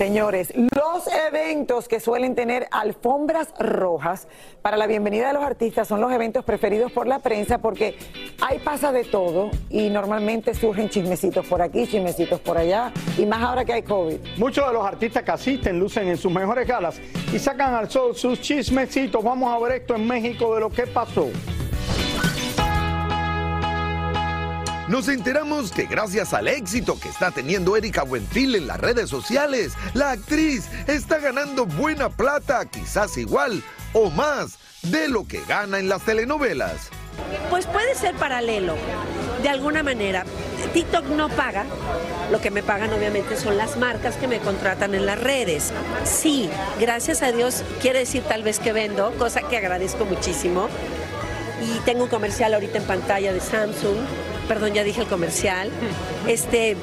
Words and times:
Señores, 0.00 0.50
los 0.56 1.06
eventos 1.28 1.86
que 1.86 2.00
suelen 2.00 2.34
tener 2.34 2.66
alfombras 2.70 3.52
rojas 3.58 4.28
para 4.62 4.78
la 4.78 4.86
bienvenida 4.86 5.26
de 5.26 5.34
los 5.34 5.44
artistas 5.44 5.86
son 5.86 6.00
los 6.00 6.10
eventos 6.10 6.42
preferidos 6.42 6.90
por 6.90 7.06
la 7.06 7.18
prensa 7.18 7.58
porque 7.58 7.98
ahí 8.40 8.58
pasa 8.60 8.92
de 8.92 9.04
todo 9.04 9.50
y 9.68 9.90
normalmente 9.90 10.54
surgen 10.54 10.88
chismecitos 10.88 11.44
por 11.44 11.60
aquí, 11.60 11.86
chismecitos 11.86 12.40
por 12.40 12.56
allá 12.56 12.94
y 13.18 13.26
más 13.26 13.42
ahora 13.42 13.66
que 13.66 13.74
hay 13.74 13.82
COVID. 13.82 14.16
Muchos 14.38 14.66
de 14.66 14.72
los 14.72 14.86
artistas 14.86 15.22
que 15.22 15.32
asisten 15.32 15.78
lucen 15.78 16.08
en 16.08 16.16
sus 16.16 16.32
mejores 16.32 16.66
galas 16.66 16.98
y 17.30 17.38
sacan 17.38 17.74
al 17.74 17.90
sol 17.90 18.16
sus 18.16 18.40
chismecitos. 18.40 19.22
Vamos 19.22 19.52
a 19.54 19.58
ver 19.58 19.82
esto 19.82 19.96
en 19.96 20.06
México 20.06 20.54
de 20.54 20.60
lo 20.62 20.70
que 20.70 20.86
pasó. 20.86 21.28
Nos 24.90 25.06
enteramos 25.06 25.70
que 25.70 25.84
gracias 25.84 26.34
al 26.34 26.48
éxito 26.48 26.98
que 26.98 27.10
está 27.10 27.30
teniendo 27.30 27.76
Erika 27.76 28.02
Buenfil 28.02 28.56
en 28.56 28.66
las 28.66 28.80
redes 28.80 29.08
sociales, 29.08 29.74
la 29.94 30.10
actriz 30.10 30.68
está 30.88 31.18
ganando 31.18 31.64
buena 31.64 32.08
plata, 32.08 32.64
quizás 32.66 33.16
igual 33.16 33.62
o 33.92 34.10
más 34.10 34.58
de 34.82 35.06
lo 35.06 35.28
que 35.28 35.42
gana 35.44 35.78
en 35.78 35.88
las 35.88 36.02
telenovelas. 36.02 36.88
Pues 37.50 37.66
puede 37.66 37.94
ser 37.94 38.16
paralelo, 38.16 38.74
de 39.44 39.48
alguna 39.48 39.84
manera. 39.84 40.24
TikTok 40.74 41.04
no 41.04 41.28
paga, 41.28 41.66
lo 42.32 42.40
que 42.40 42.50
me 42.50 42.64
pagan 42.64 42.92
obviamente 42.92 43.36
son 43.36 43.56
las 43.56 43.76
marcas 43.76 44.16
que 44.16 44.26
me 44.26 44.40
contratan 44.40 44.96
en 44.96 45.06
las 45.06 45.20
redes. 45.20 45.72
Sí, 46.02 46.50
gracias 46.80 47.22
a 47.22 47.30
Dios 47.30 47.62
quiere 47.80 48.00
decir 48.00 48.24
tal 48.24 48.42
vez 48.42 48.58
que 48.58 48.72
vendo, 48.72 49.12
cosa 49.12 49.42
que 49.42 49.56
agradezco 49.56 50.04
muchísimo. 50.04 50.68
Y 51.62 51.78
tengo 51.84 52.02
un 52.02 52.10
comercial 52.10 52.54
ahorita 52.54 52.78
en 52.78 52.84
pantalla 52.84 53.32
de 53.32 53.40
Samsung, 53.40 53.98
perdón, 54.50 54.74
ya 54.74 54.82
dije 54.82 55.02
el 55.02 55.06
comercial. 55.06 55.70
Este, 56.26 56.76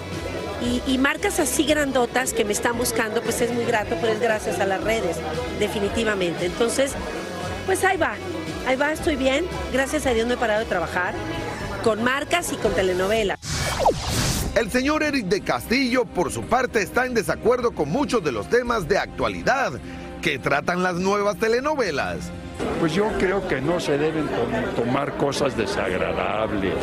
y, 0.62 0.82
y 0.88 0.98
marcas 0.98 1.38
así 1.42 1.66
grandotas 1.66 2.32
que 2.32 2.46
me 2.46 2.54
están 2.54 2.78
buscando, 2.78 3.22
pues 3.22 3.42
es 3.42 3.52
muy 3.52 3.66
grato, 3.66 3.98
pero 4.00 4.14
es 4.14 4.22
gracias 4.22 4.62
a 4.62 4.66
las 4.66 4.82
redes, 4.82 5.18
definitivamente. 5.60 6.46
Entonces, 6.46 6.94
pues 7.66 7.84
ahí 7.84 7.98
va, 7.98 8.14
ahí 8.66 8.78
va, 8.78 8.94
estoy 8.94 9.18
bien. 9.18 9.46
Gracias 9.74 10.06
a 10.06 10.12
Dios 10.12 10.26
no 10.28 10.36
he 10.36 10.38
parado 10.38 10.62
de 10.62 10.66
trabajar 10.66 11.14
con 11.84 12.02
marcas 12.02 12.54
y 12.54 12.56
con 12.56 12.72
telenovelas. 12.74 13.38
El 14.56 14.72
señor 14.72 15.04
Eric 15.04 15.26
de 15.26 15.42
Castillo, 15.42 16.06
por 16.06 16.32
su 16.32 16.44
parte, 16.44 16.82
está 16.82 17.06
en 17.06 17.16
desacuerdo 17.16 17.72
con 17.72 17.90
muchos 17.90 18.24
de 18.24 18.32
los 18.32 18.50
temas 18.50 18.88
de 18.88 18.98
actualidad 18.98 19.74
que 20.22 20.40
tratan 20.40 20.84
las 20.84 20.96
nuevas 20.96 21.36
telenovelas. 21.36 22.32
Pues 22.80 22.94
yo 22.94 23.08
creo 23.20 23.48
que 23.48 23.60
no 23.62 23.80
se 23.80 23.98
deben 23.98 24.28
to- 24.28 24.82
tomar 24.84 25.14
cosas 25.18 25.56
desagradables, 25.58 26.74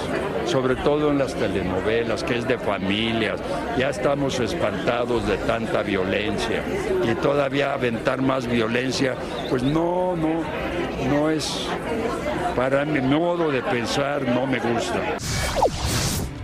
sobre 0.47 0.77
todo 0.77 1.11
en 1.11 1.19
las 1.19 1.35
telenovelas, 1.35 2.23
que 2.25 2.39
es 2.39 2.47
de 2.49 2.59
familias. 2.59 3.41
Ya 3.79 3.91
estamos 3.91 4.39
espantados 4.41 5.27
de 5.27 5.37
tanta 5.39 5.83
violencia 5.83 6.63
y 7.11 7.15
todavía 7.17 7.73
aventar 7.75 8.23
más 8.23 8.47
violencia, 8.47 9.15
pues 9.51 9.63
no, 9.63 10.17
no, 10.17 10.43
no 11.09 11.31
es, 11.31 11.67
para 12.57 12.85
mi 12.85 13.01
modo 13.01 13.51
de 13.51 13.63
pensar, 13.63 14.23
no 14.23 14.47
me 14.47 14.59
gusta. 14.59 15.01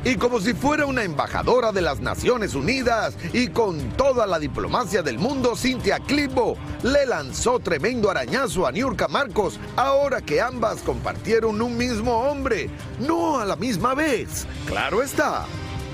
Y 0.03 0.17
como 0.17 0.41
si 0.41 0.55
fuera 0.55 0.87
una 0.87 1.05
embajadora 1.05 1.73
de 1.73 1.83
las 1.83 2.01
Naciones 2.01 2.55
Unidas 2.55 3.17
y 3.35 3.49
con 3.49 3.79
toda 3.91 4.27
la 4.27 4.39
diplomacia 4.39 5.03
del 5.03 5.19
mundo, 5.19 5.55
Cintia 5.57 5.99
Clipo 5.99 6.57
le 6.83 7.05
lanzó 7.05 7.61
tremendo 7.61 8.11
arañazo 8.11 8.67
a 8.67 8.73
Niurka 8.73 9.09
Marcos 9.09 9.61
ahora 9.77 10.23
que 10.23 10.41
ambas 10.41 10.81
compartieron 10.81 11.61
un 11.61 11.77
mismo 11.77 12.23
hombre, 12.23 12.71
no 12.99 13.39
a 13.39 13.45
la 13.45 13.57
misma 13.57 13.95
vez. 13.95 14.47
Claro 14.67 15.03
está. 15.03 15.45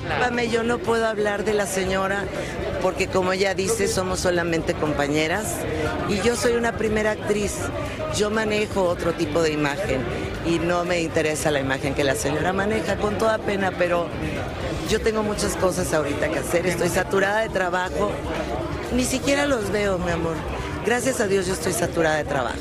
Discúlpame, 0.06 0.50
yo 0.50 0.62
no 0.62 0.78
puedo 0.78 1.04
hablar 1.04 1.44
de 1.44 1.52
la 1.52 1.66
señora 1.66 2.26
porque 2.80 3.08
como 3.08 3.32
ella 3.32 3.54
dice, 3.54 3.88
somos 3.88 4.20
solamente 4.20 4.74
compañeras 4.74 5.56
y 6.08 6.20
yo 6.20 6.36
soy 6.36 6.52
una 6.52 6.76
primera 6.76 7.10
actriz. 7.10 7.54
Yo 8.16 8.30
manejo 8.30 8.84
otro 8.84 9.14
tipo 9.14 9.42
de 9.42 9.50
imagen 9.50 10.04
y 10.46 10.58
no 10.58 10.84
me 10.84 11.00
interesa 11.00 11.50
la 11.50 11.60
imagen 11.60 11.94
que 11.94 12.04
la 12.04 12.14
señora 12.14 12.52
maneja 12.52 12.96
con 12.96 13.18
toda 13.18 13.38
pena, 13.38 13.72
pero 13.76 14.06
yo 14.88 15.00
tengo 15.00 15.22
muchas 15.22 15.56
cosas 15.56 15.92
ahorita 15.92 16.28
que 16.28 16.38
hacer, 16.38 16.66
estoy 16.66 16.88
saturada 16.88 17.40
de 17.40 17.48
trabajo, 17.48 18.10
ni 18.94 19.04
siquiera 19.04 19.46
los 19.46 19.70
veo, 19.72 19.98
mi 19.98 20.10
amor. 20.12 20.34
Gracias 20.84 21.20
a 21.20 21.26
Dios 21.26 21.46
yo 21.48 21.54
estoy 21.54 21.72
saturada 21.72 22.16
de 22.16 22.24
trabajo 22.24 22.56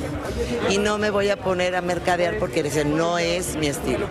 y 0.70 0.80
no 0.80 0.98
me 0.98 1.12
voy 1.12 1.30
a 1.30 1.38
poner 1.38 1.76
a 1.76 1.82
mercadear 1.82 2.40
porque 2.40 2.62
ese 2.62 2.84
no 2.84 3.20
es 3.20 3.56
mi 3.56 3.68
estilo. 3.68 4.08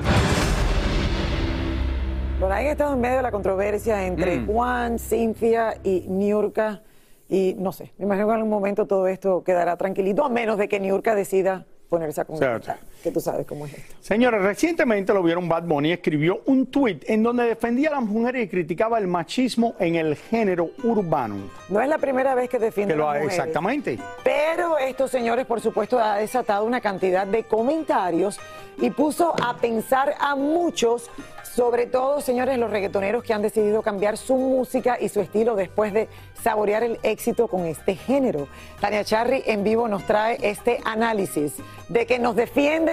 Bueno, 2.38 2.54
han 2.54 2.66
estado 2.66 2.94
en 2.94 3.00
medio 3.00 3.16
de 3.16 3.22
la 3.22 3.30
controversia 3.32 4.06
entre 4.06 4.36
Mm. 4.38 4.46
Juan, 4.46 4.98
Cintia 4.98 5.78
y 5.82 6.04
Niurka. 6.08 6.82
Y 7.28 7.56
no 7.58 7.72
sé, 7.72 7.92
me 7.98 8.04
imagino 8.04 8.26
que 8.26 8.32
en 8.32 8.36
algún 8.36 8.50
momento 8.50 8.86
todo 8.86 9.08
esto 9.08 9.42
quedará 9.42 9.76
tranquilito, 9.76 10.24
a 10.24 10.28
menos 10.28 10.58
de 10.58 10.68
que 10.68 10.78
Niurka 10.78 11.14
decida 11.14 11.64
ponerse 11.88 12.20
a 12.20 12.24
conversar. 12.24 12.78
Que 13.04 13.10
tú 13.12 13.20
sabes 13.20 13.46
cómo 13.46 13.66
es 13.66 13.74
esto. 13.74 13.94
Señores, 14.00 14.40
recientemente 14.42 15.12
lo 15.14 15.22
vieron 15.22 15.46
Bad 15.48 15.64
Bunny 15.64 15.92
escribió 15.92 16.40
un 16.46 16.66
tuit 16.66 17.04
en 17.08 17.22
donde 17.22 17.44
defendía 17.44 17.90
a 17.90 17.92
las 17.92 18.02
mujeres 18.02 18.46
y 18.46 18.48
criticaba 18.48 18.98
el 18.98 19.06
machismo 19.06 19.74
en 19.78 19.94
el 19.96 20.16
género 20.16 20.70
urbano. 20.82 21.36
No 21.68 21.80
es 21.82 21.88
la 21.88 21.98
primera 21.98 22.34
vez 22.34 22.48
que 22.48 22.58
defiende 22.58 22.94
Que 22.94 22.98
lo 22.98 23.04
a 23.08 23.12
las 23.12 23.20
ha- 23.20 23.24
mujeres. 23.24 23.38
exactamente. 23.38 23.98
Pero 24.24 24.78
estos 24.78 25.10
señores, 25.10 25.44
por 25.46 25.60
supuesto, 25.60 25.98
ha 26.00 26.16
desatado 26.16 26.64
una 26.64 26.80
cantidad 26.80 27.26
de 27.26 27.44
comentarios 27.44 28.40
y 28.78 28.90
puso 28.90 29.34
a 29.40 29.56
pensar 29.58 30.14
a 30.18 30.34
muchos, 30.34 31.08
sobre 31.42 31.86
todo, 31.86 32.20
señores, 32.20 32.58
los 32.58 32.70
reggaetoneros 32.70 33.22
que 33.22 33.32
han 33.32 33.42
decidido 33.42 33.82
cambiar 33.82 34.16
su 34.16 34.34
música 34.36 34.96
y 35.00 35.08
su 35.10 35.20
estilo 35.20 35.54
después 35.54 35.92
de 35.92 36.08
saborear 36.42 36.82
el 36.82 36.98
éxito 37.04 37.46
con 37.48 37.66
este 37.66 37.94
género. 37.94 38.48
Tania 38.80 39.04
Charry 39.04 39.44
en 39.46 39.62
vivo 39.62 39.86
nos 39.86 40.04
trae 40.04 40.38
este 40.42 40.80
análisis 40.84 41.54
de 41.88 42.06
que 42.06 42.18
nos 42.18 42.34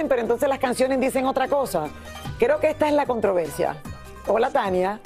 pero 0.08 0.22
entonces 0.22 0.48
las 0.50 0.60
canciones 0.60 1.00
dicen 1.00 1.26
otra 1.26 1.48
cosa. 1.48 1.88
Creo 2.40 2.60
que 2.60 2.70
esta 2.70 2.88
es 2.88 2.94
la 2.94 3.06
controversia. 3.06 3.76
Hola, 4.28 4.50
Tania. 4.50 5.00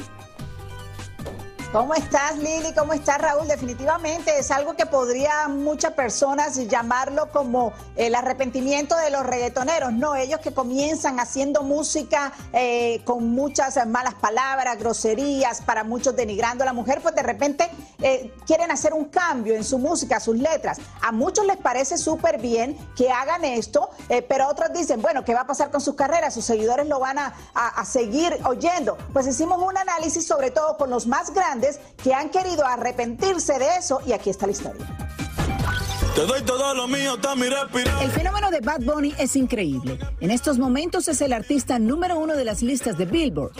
¿Cómo 1.75 1.93
estás, 1.93 2.37
Lili? 2.37 2.73
¿Cómo 2.73 2.93
estás, 2.93 3.17
Raúl? 3.17 3.49
Definitivamente 3.49 4.39
es 4.39 4.49
algo 4.49 4.77
que 4.77 4.85
podría 4.85 5.49
muchas 5.49 5.91
personas 5.91 6.55
llamarlo 6.69 7.29
como 7.33 7.73
el 7.97 8.15
arrepentimiento 8.15 8.95
de 8.95 9.09
los 9.09 9.25
reggaetoneros, 9.25 9.91
¿no? 9.91 10.15
Ellos 10.15 10.39
que 10.39 10.53
comienzan 10.53 11.19
haciendo 11.19 11.63
música 11.63 12.31
eh, 12.53 13.01
con 13.03 13.27
muchas 13.27 13.85
malas 13.87 14.13
palabras, 14.13 14.79
groserías, 14.79 15.59
para 15.63 15.83
muchos 15.83 16.15
denigrando 16.15 16.63
a 16.63 16.65
la 16.65 16.71
mujer, 16.71 17.01
pues 17.01 17.13
de 17.13 17.23
repente 17.23 17.69
eh, 18.01 18.33
quieren 18.47 18.71
hacer 18.71 18.93
un 18.93 19.09
cambio 19.09 19.53
en 19.53 19.65
su 19.65 19.77
música, 19.77 20.21
sus 20.21 20.37
letras. 20.37 20.79
A 21.01 21.11
muchos 21.11 21.45
les 21.45 21.57
parece 21.57 21.97
súper 21.97 22.39
bien 22.39 22.77
que 22.95 23.11
hagan 23.11 23.43
esto, 23.43 23.89
eh, 24.07 24.21
pero 24.21 24.47
otros 24.47 24.71
dicen, 24.71 25.01
bueno, 25.01 25.25
¿qué 25.25 25.33
va 25.33 25.41
a 25.41 25.47
pasar 25.47 25.71
con 25.71 25.81
sus 25.81 25.95
carreras? 25.95 26.33
Sus 26.33 26.45
seguidores 26.45 26.87
lo 26.87 27.01
van 27.01 27.19
a, 27.19 27.35
a 27.53 27.83
seguir 27.83 28.39
oyendo. 28.45 28.97
Pues 29.11 29.27
hicimos 29.27 29.61
un 29.61 29.77
análisis 29.77 30.25
sobre 30.25 30.51
todo 30.51 30.77
con 30.77 30.89
los 30.89 31.05
más 31.05 31.33
grandes 31.33 31.64
que 32.03 32.13
han 32.13 32.29
querido 32.29 32.65
arrepentirse 32.65 33.57
de 33.59 33.77
eso 33.77 34.01
y 34.05 34.13
aquí 34.13 34.29
está 34.29 34.45
la 34.45 34.51
historia. 34.51 34.85
Te 36.15 36.25
doy 36.25 36.41
todo 36.43 36.73
lo 36.73 36.87
mío, 36.87 37.17
El 38.01 38.09
fenómeno 38.09 38.49
de 38.49 38.61
Bad 38.61 38.83
Bunny 38.83 39.13
es 39.19 39.35
increíble. 39.35 39.99
En 40.21 40.31
estos 40.31 40.57
momentos 40.57 41.09
es 41.09 41.19
el 41.19 41.33
artista 41.33 41.77
número 41.77 42.17
uno 42.17 42.37
de 42.37 42.45
las 42.45 42.61
listas 42.61 42.97
de 42.97 43.03
Billboard. 43.03 43.51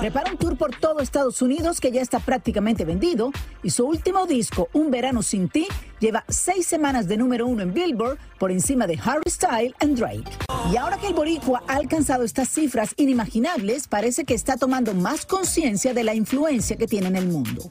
Prepara 0.00 0.32
un 0.32 0.36
tour 0.36 0.58
por 0.58 0.76
todo 0.76 1.00
Estados 1.00 1.40
Unidos 1.40 1.80
que 1.80 1.92
ya 1.92 2.02
está 2.02 2.18
prácticamente 2.18 2.84
vendido 2.84 3.32
y 3.62 3.70
su 3.70 3.86
último 3.86 4.26
disco, 4.26 4.68
Un 4.74 4.90
Verano 4.90 5.22
Sin 5.22 5.48
Ti, 5.48 5.66
lleva 5.98 6.26
seis 6.28 6.66
semanas 6.66 7.08
de 7.08 7.16
número 7.16 7.46
uno 7.46 7.62
en 7.62 7.72
Billboard 7.72 8.18
por 8.38 8.50
encima 8.50 8.86
de 8.86 9.00
Harry 9.02 9.30
Styles 9.30 9.74
y 9.80 9.86
Drake. 9.94 10.30
Y 10.70 10.76
ahora 10.76 10.98
que 10.98 11.06
el 11.06 11.14
boricua 11.14 11.62
ha 11.66 11.76
alcanzado 11.76 12.24
estas 12.24 12.50
cifras 12.50 12.92
inimaginables, 12.98 13.88
parece 13.88 14.26
que 14.26 14.34
está 14.34 14.58
tomando 14.58 14.92
más 14.92 15.24
conciencia 15.24 15.94
de 15.94 16.04
la 16.04 16.14
influencia 16.14 16.76
que 16.76 16.86
tiene 16.86 17.08
en 17.08 17.16
el 17.16 17.28
mundo. 17.28 17.70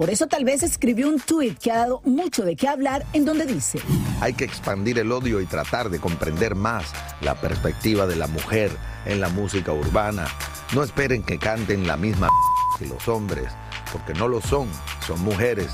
Por 0.00 0.08
eso 0.08 0.26
tal 0.28 0.46
vez 0.46 0.62
escribió 0.62 1.10
un 1.10 1.20
tuit 1.20 1.58
que 1.58 1.70
ha 1.70 1.76
dado 1.76 2.00
mucho 2.06 2.42
de 2.42 2.56
qué 2.56 2.68
hablar 2.68 3.04
en 3.12 3.26
donde 3.26 3.44
dice, 3.44 3.80
hay 4.22 4.32
que 4.32 4.46
expandir 4.46 4.98
el 4.98 5.12
odio 5.12 5.42
y 5.42 5.44
tratar 5.44 5.90
de 5.90 6.00
comprender 6.00 6.54
más 6.54 6.86
la 7.20 7.38
perspectiva 7.38 8.06
de 8.06 8.16
la 8.16 8.26
mujer 8.26 8.70
en 9.04 9.20
la 9.20 9.28
música 9.28 9.74
urbana. 9.74 10.26
No 10.74 10.82
esperen 10.82 11.22
que 11.22 11.38
canten 11.38 11.86
la 11.86 11.98
misma 11.98 12.30
que 12.78 12.86
los 12.86 13.08
hombres, 13.08 13.52
porque 13.92 14.14
no 14.14 14.26
lo 14.26 14.40
son, 14.40 14.68
son 15.06 15.20
mujeres. 15.20 15.68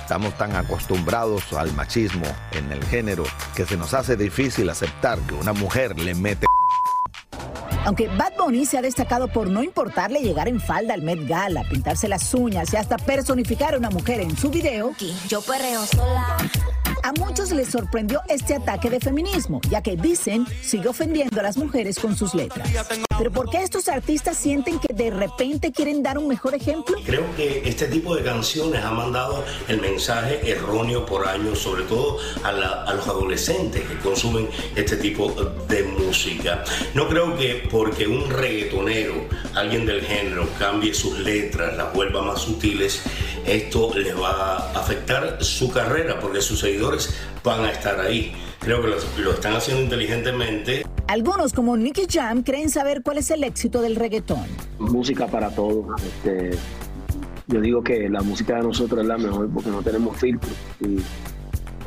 Estamos 0.00 0.32
tan 0.38 0.56
acostumbrados 0.56 1.52
al 1.52 1.70
machismo 1.74 2.24
en 2.52 2.72
el 2.72 2.82
género 2.82 3.24
que 3.54 3.66
se 3.66 3.76
nos 3.76 3.92
hace 3.92 4.16
difícil 4.16 4.70
aceptar 4.70 5.18
que 5.18 5.34
una 5.34 5.52
mujer 5.52 5.98
le 5.98 6.14
mete 6.14 6.46
aunque 7.86 8.08
Bad 8.08 8.32
Bunny 8.36 8.66
se 8.66 8.76
ha 8.76 8.82
destacado 8.82 9.28
por 9.28 9.48
no 9.48 9.62
importarle 9.62 10.20
llegar 10.20 10.48
en 10.48 10.60
falda 10.60 10.92
al 10.92 11.02
Met 11.02 11.26
Gala, 11.26 11.62
pintarse 11.70 12.08
las 12.08 12.34
uñas 12.34 12.72
y 12.74 12.76
hasta 12.76 12.98
personificar 12.98 13.74
a 13.74 13.78
una 13.78 13.90
mujer 13.90 14.20
en 14.20 14.36
su 14.36 14.50
video, 14.50 14.92
yo. 15.28 15.40
A 17.06 17.12
muchos 17.12 17.52
les 17.52 17.68
sorprendió 17.68 18.20
este 18.28 18.56
ataque 18.56 18.90
de 18.90 18.98
feminismo, 18.98 19.60
ya 19.70 19.80
que 19.80 19.94
dicen 19.96 20.44
sigue 20.60 20.88
ofendiendo 20.88 21.38
a 21.38 21.44
las 21.44 21.56
mujeres 21.56 22.00
con 22.00 22.16
sus 22.16 22.34
letras. 22.34 22.68
Pero 23.16 23.30
¿por 23.30 23.48
qué 23.48 23.62
estos 23.62 23.88
artistas 23.88 24.36
sienten 24.36 24.80
que 24.80 24.92
de 24.92 25.10
repente 25.10 25.70
quieren 25.70 26.02
dar 26.02 26.18
un 26.18 26.26
mejor 26.26 26.56
ejemplo? 26.56 26.96
Creo 27.06 27.24
que 27.36 27.62
este 27.64 27.86
tipo 27.86 28.16
de 28.16 28.24
canciones 28.24 28.84
ha 28.84 28.90
mandado 28.90 29.44
el 29.68 29.80
mensaje 29.80 30.50
erróneo 30.50 31.06
por 31.06 31.28
años, 31.28 31.60
sobre 31.60 31.84
todo 31.84 32.18
a, 32.42 32.48
a 32.48 32.94
los 32.94 33.06
adolescentes 33.06 33.82
que 33.82 33.98
consumen 34.00 34.48
este 34.74 34.96
tipo 34.96 35.32
de 35.68 35.84
música. 35.84 36.64
No 36.94 37.08
creo 37.08 37.36
que 37.36 37.68
porque 37.70 38.08
un 38.08 38.28
reggaetonero, 38.28 39.14
alguien 39.54 39.86
del 39.86 40.02
género, 40.02 40.48
cambie 40.58 40.92
sus 40.92 41.20
letras, 41.20 41.76
las 41.76 41.94
vuelva 41.94 42.20
más 42.22 42.40
sutiles, 42.40 43.00
esto 43.46 43.92
le 43.94 44.12
va 44.12 44.56
a 44.56 44.72
afectar 44.72 45.42
su 45.42 45.70
carrera, 45.70 46.18
porque 46.18 46.40
sus 46.40 46.58
seguidores 46.58 46.95
van 47.44 47.64
a 47.64 47.70
estar 47.70 47.98
ahí. 48.00 48.32
Creo 48.60 48.82
que 48.82 48.88
lo, 49.22 49.32
están 49.32 49.54
haciendo 49.54 49.82
inteligentemente. 49.82 50.84
Algunos, 51.08 51.52
como 51.52 51.76
Nicky 51.76 52.06
Jam, 52.10 52.42
creen 52.42 52.68
saber 52.68 53.02
cuál 53.02 53.18
es 53.18 53.30
el 53.30 53.44
éxito 53.44 53.80
del 53.80 53.96
reggaetón. 53.96 54.46
Música 54.78 55.26
para 55.26 55.50
todos. 55.50 56.00
Este, 56.02 56.58
yo 57.46 57.60
digo 57.60 57.82
que 57.82 58.08
la 58.08 58.22
música 58.22 58.56
de 58.56 58.62
nosotros 58.62 59.00
es 59.00 59.06
la 59.06 59.18
mejor 59.18 59.48
porque 59.50 59.70
no 59.70 59.82
tenemos 59.82 60.16
filtro. 60.16 60.50
Y 60.80 60.98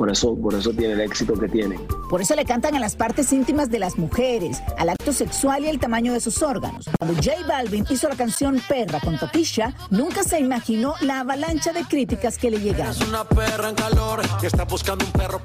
por 0.00 0.10
eso, 0.10 0.34
por 0.34 0.54
eso 0.54 0.72
tiene 0.72 0.94
el 0.94 1.02
éxito 1.02 1.34
que 1.34 1.46
tiene. 1.46 1.78
Por 2.08 2.22
eso 2.22 2.34
le 2.34 2.46
cantan 2.46 2.74
a 2.74 2.80
las 2.80 2.96
partes 2.96 3.34
íntimas 3.34 3.68
de 3.68 3.78
las 3.78 3.98
mujeres, 3.98 4.62
al 4.78 4.88
acto 4.88 5.12
sexual 5.12 5.66
y 5.66 5.68
el 5.68 5.78
tamaño 5.78 6.14
de 6.14 6.20
sus 6.20 6.42
órganos. 6.42 6.88
Cuando 6.98 7.22
J 7.22 7.46
Balvin 7.46 7.84
hizo 7.90 8.08
la 8.08 8.16
canción 8.16 8.62
Perra 8.66 8.98
con 9.00 9.18
Topisha, 9.18 9.74
nunca 9.90 10.24
se 10.24 10.40
imaginó 10.40 10.94
la 11.02 11.20
avalancha 11.20 11.74
de 11.74 11.82
críticas 11.84 12.38
que 12.38 12.50
le 12.50 12.60
llegaron. 12.60 12.96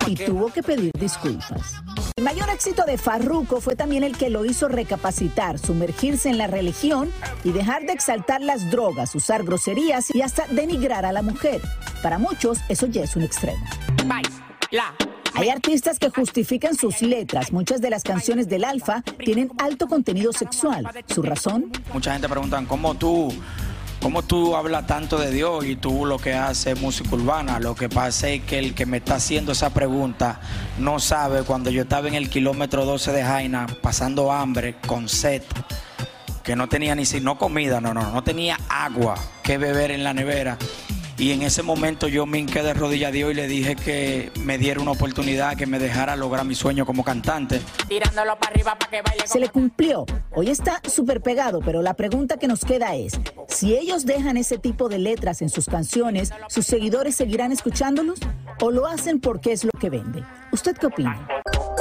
y 0.07 0.15
tuvo 0.15 0.47
que 0.47 0.63
pedir 0.63 0.91
disculpas. 0.97 1.73
El 2.15 2.23
mayor 2.23 2.49
éxito 2.49 2.85
de 2.85 2.97
Farruko 2.97 3.59
fue 3.59 3.75
también 3.75 4.05
el 4.05 4.17
que 4.17 4.29
lo 4.29 4.45
hizo 4.45 4.69
recapacitar, 4.69 5.59
sumergirse 5.59 6.29
en 6.29 6.37
la 6.37 6.47
religión 6.47 7.11
y 7.43 7.51
dejar 7.51 7.85
de 7.85 7.91
exaltar 7.91 8.41
las 8.41 8.71
drogas, 8.71 9.15
usar 9.15 9.43
groserías 9.43 10.15
y 10.15 10.21
hasta 10.21 10.47
denigrar 10.47 11.05
a 11.05 11.11
la 11.11 11.23
mujer. 11.23 11.61
Para 12.01 12.19
muchos, 12.19 12.59
eso 12.69 12.85
ya 12.85 13.03
es 13.03 13.17
un 13.17 13.23
extremo. 13.23 13.65
Hay 15.33 15.49
artistas 15.49 15.99
que 15.99 16.09
justifican 16.09 16.75
sus 16.75 17.01
letras. 17.01 17.51
Muchas 17.51 17.81
de 17.81 17.89
las 17.89 18.03
canciones 18.03 18.47
del 18.47 18.63
Alfa 18.63 19.01
tienen 19.17 19.51
alto 19.57 19.87
contenido 19.87 20.31
sexual. 20.31 20.89
¿Su 21.07 21.21
razón? 21.21 21.71
Mucha 21.93 22.13
gente 22.13 22.29
pregunta, 22.29 22.63
¿cómo 22.67 22.95
tú, 22.95 23.33
cómo 24.01 24.23
tú 24.23 24.55
hablas 24.55 24.87
tanto 24.87 25.17
de 25.17 25.31
Dios 25.31 25.65
y 25.65 25.75
tú 25.75 26.05
lo 26.05 26.17
que 26.17 26.33
haces 26.33 26.79
música 26.79 27.15
urbana? 27.15 27.59
Lo 27.59 27.75
que 27.75 27.89
pasa 27.89 28.29
es 28.29 28.43
que 28.43 28.59
el 28.59 28.73
que 28.73 28.85
me 28.85 28.97
está 28.97 29.15
haciendo 29.15 29.51
esa 29.51 29.73
pregunta 29.73 30.39
no 30.79 30.99
sabe 30.99 31.43
cuando 31.43 31.69
yo 31.69 31.81
estaba 31.81 32.07
en 32.07 32.15
el 32.15 32.29
kilómetro 32.29 32.85
12 32.85 33.11
de 33.11 33.23
Jaina 33.23 33.67
pasando 33.81 34.31
hambre, 34.31 34.77
con 34.87 35.09
sed, 35.09 35.43
que 36.43 36.55
no 36.55 36.69
tenía 36.69 36.95
ni 36.95 37.05
si 37.05 37.19
no 37.19 37.37
comida, 37.37 37.81
no, 37.81 37.93
no, 37.93 38.09
no 38.09 38.23
tenía 38.23 38.57
agua 38.69 39.15
que 39.43 39.57
beber 39.57 39.91
en 39.91 40.05
la 40.05 40.13
nevera 40.13 40.57
y 41.17 41.31
en 41.31 41.41
ese 41.43 41.63
momento 41.63 42.07
yo 42.07 42.25
me 42.25 42.39
hinqué 42.39 42.61
de 42.61 42.73
rodilla 42.73 43.07
a 43.07 43.11
Dios 43.11 43.31
y 43.31 43.33
le 43.35 43.47
dije 43.47 43.75
que 43.75 44.31
me 44.41 44.57
diera 44.57 44.81
una 44.81 44.91
oportunidad, 44.91 45.55
que 45.55 45.65
me 45.65 45.79
dejara 45.79 46.15
lograr 46.15 46.45
mi 46.45 46.55
sueño 46.55 46.85
como 46.85 47.03
cantante. 47.03 47.61
Tirándolo 47.87 48.37
para 48.37 48.53
arriba 48.53 48.77
para 48.77 48.91
que 48.91 49.01
vaya. 49.01 49.25
Se 49.27 49.39
le 49.39 49.49
cumplió. 49.49 50.05
Hoy 50.33 50.49
está 50.49 50.81
súper 50.89 51.21
pegado, 51.21 51.61
pero 51.61 51.81
la 51.81 51.93
pregunta 51.93 52.37
que 52.37 52.47
nos 52.47 52.65
queda 52.65 52.95
es, 52.95 53.19
si 53.47 53.75
ellos 53.75 54.05
dejan 54.05 54.37
ese 54.37 54.57
tipo 54.57 54.89
de 54.89 54.99
letras 54.99 55.41
en 55.41 55.49
sus 55.49 55.67
canciones, 55.67 56.33
¿sus 56.49 56.65
seguidores 56.65 57.15
seguirán 57.15 57.51
escuchándolos? 57.51 58.19
¿O 58.59 58.71
lo 58.71 58.87
hacen 58.87 59.19
porque 59.19 59.51
es 59.53 59.63
lo 59.63 59.71
que 59.79 59.89
vende? 59.89 60.23
¿Usted 60.51 60.75
qué 60.77 60.87
opina? 60.87 61.27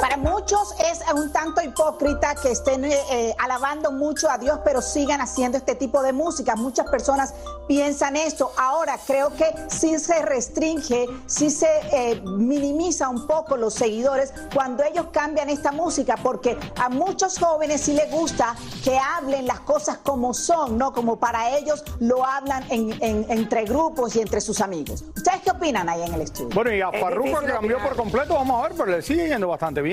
Para 0.00 0.16
muchos 0.16 0.74
es 0.80 1.00
un 1.14 1.30
tanto 1.32 1.62
hipócrita 1.62 2.34
que 2.34 2.50
estén 2.50 2.84
eh, 2.84 2.98
eh, 3.10 3.34
alabando 3.38 3.92
mucho 3.92 4.28
a 4.28 4.38
Dios, 4.38 4.58
pero 4.64 4.82
sigan 4.82 5.20
haciendo 5.20 5.56
este 5.56 5.74
tipo 5.74 6.02
de 6.02 6.12
música. 6.12 6.56
Muchas 6.56 6.88
personas 6.88 7.34
piensan 7.68 8.16
esto. 8.16 8.52
Ahora 8.56 8.98
creo 9.06 9.30
que 9.34 9.46
sí 9.68 9.98
se 9.98 10.20
restringe, 10.22 11.06
sí 11.26 11.48
se 11.48 11.68
eh, 11.92 12.20
minimiza 12.24 13.08
un 13.08 13.26
poco 13.26 13.56
los 13.56 13.74
seguidores 13.74 14.34
cuando 14.52 14.82
ellos 14.82 15.06
cambian 15.12 15.48
esta 15.48 15.70
música, 15.72 16.16
porque 16.22 16.58
a 16.76 16.88
muchos 16.88 17.38
jóvenes 17.38 17.82
sí 17.82 17.92
les 17.92 18.10
gusta 18.10 18.56
que 18.82 18.98
hablen 18.98 19.46
las 19.46 19.60
cosas 19.60 19.98
como 19.98 20.34
son, 20.34 20.76
no 20.76 20.92
como 20.92 21.16
para 21.16 21.56
ellos 21.56 21.84
lo 22.00 22.24
hablan 22.24 22.64
entre 22.68 23.64
grupos 23.64 24.16
y 24.16 24.20
entre 24.20 24.40
sus 24.40 24.60
amigos. 24.60 25.04
¿Ustedes 25.16 25.40
qué 25.42 25.50
opinan 25.50 25.88
ahí 25.88 26.02
en 26.02 26.14
el 26.14 26.22
estudio? 26.22 26.50
Bueno, 26.54 26.72
y 26.72 26.80
a 26.80 26.90
Farruko 26.90 27.40
cambió 27.46 27.78
por 27.78 27.96
completo, 27.96 28.34
vamos 28.34 28.60
a 28.60 28.68
ver, 28.68 28.76
pero 28.76 28.90
le 28.90 29.02
sigue 29.02 29.28
yendo 29.28 29.48
bastante 29.48 29.80
bien. 29.80 29.83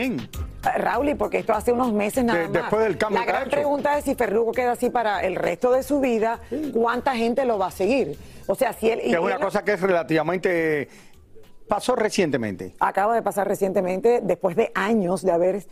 Raúl, 0.77 1.15
porque 1.17 1.39
esto 1.39 1.53
hace 1.53 1.71
unos 1.71 1.91
meses 1.93 2.23
nada 2.23 2.43
más. 2.43 2.53
Después 2.53 2.83
del 2.83 2.97
cambio 2.97 3.19
La 3.19 3.25
gran 3.25 3.49
pregunta 3.49 3.97
es 3.97 4.05
si 4.05 4.15
Ferruco 4.15 4.51
queda 4.51 4.73
así 4.73 4.89
para 4.89 5.21
el 5.21 5.35
resto 5.35 5.71
de 5.71 5.83
su 5.83 5.99
vida, 5.99 6.39
¿cuánta 6.73 7.15
gente 7.15 7.45
lo 7.45 7.57
va 7.57 7.67
a 7.67 7.71
seguir? 7.71 8.17
O 8.47 8.55
sea, 8.55 8.73
si 8.73 8.89
él... 8.89 8.99
es 9.03 9.17
una 9.17 9.39
cosa 9.39 9.63
que 9.63 9.73
es 9.73 9.81
relativamente... 9.81 10.89
Pasó 11.67 11.95
recientemente. 11.95 12.75
Acaba 12.81 13.15
de 13.15 13.21
pasar 13.21 13.47
recientemente, 13.47 14.19
después 14.21 14.57
de 14.57 14.73
años 14.75 15.21
de 15.21 15.31
haber 15.31 15.65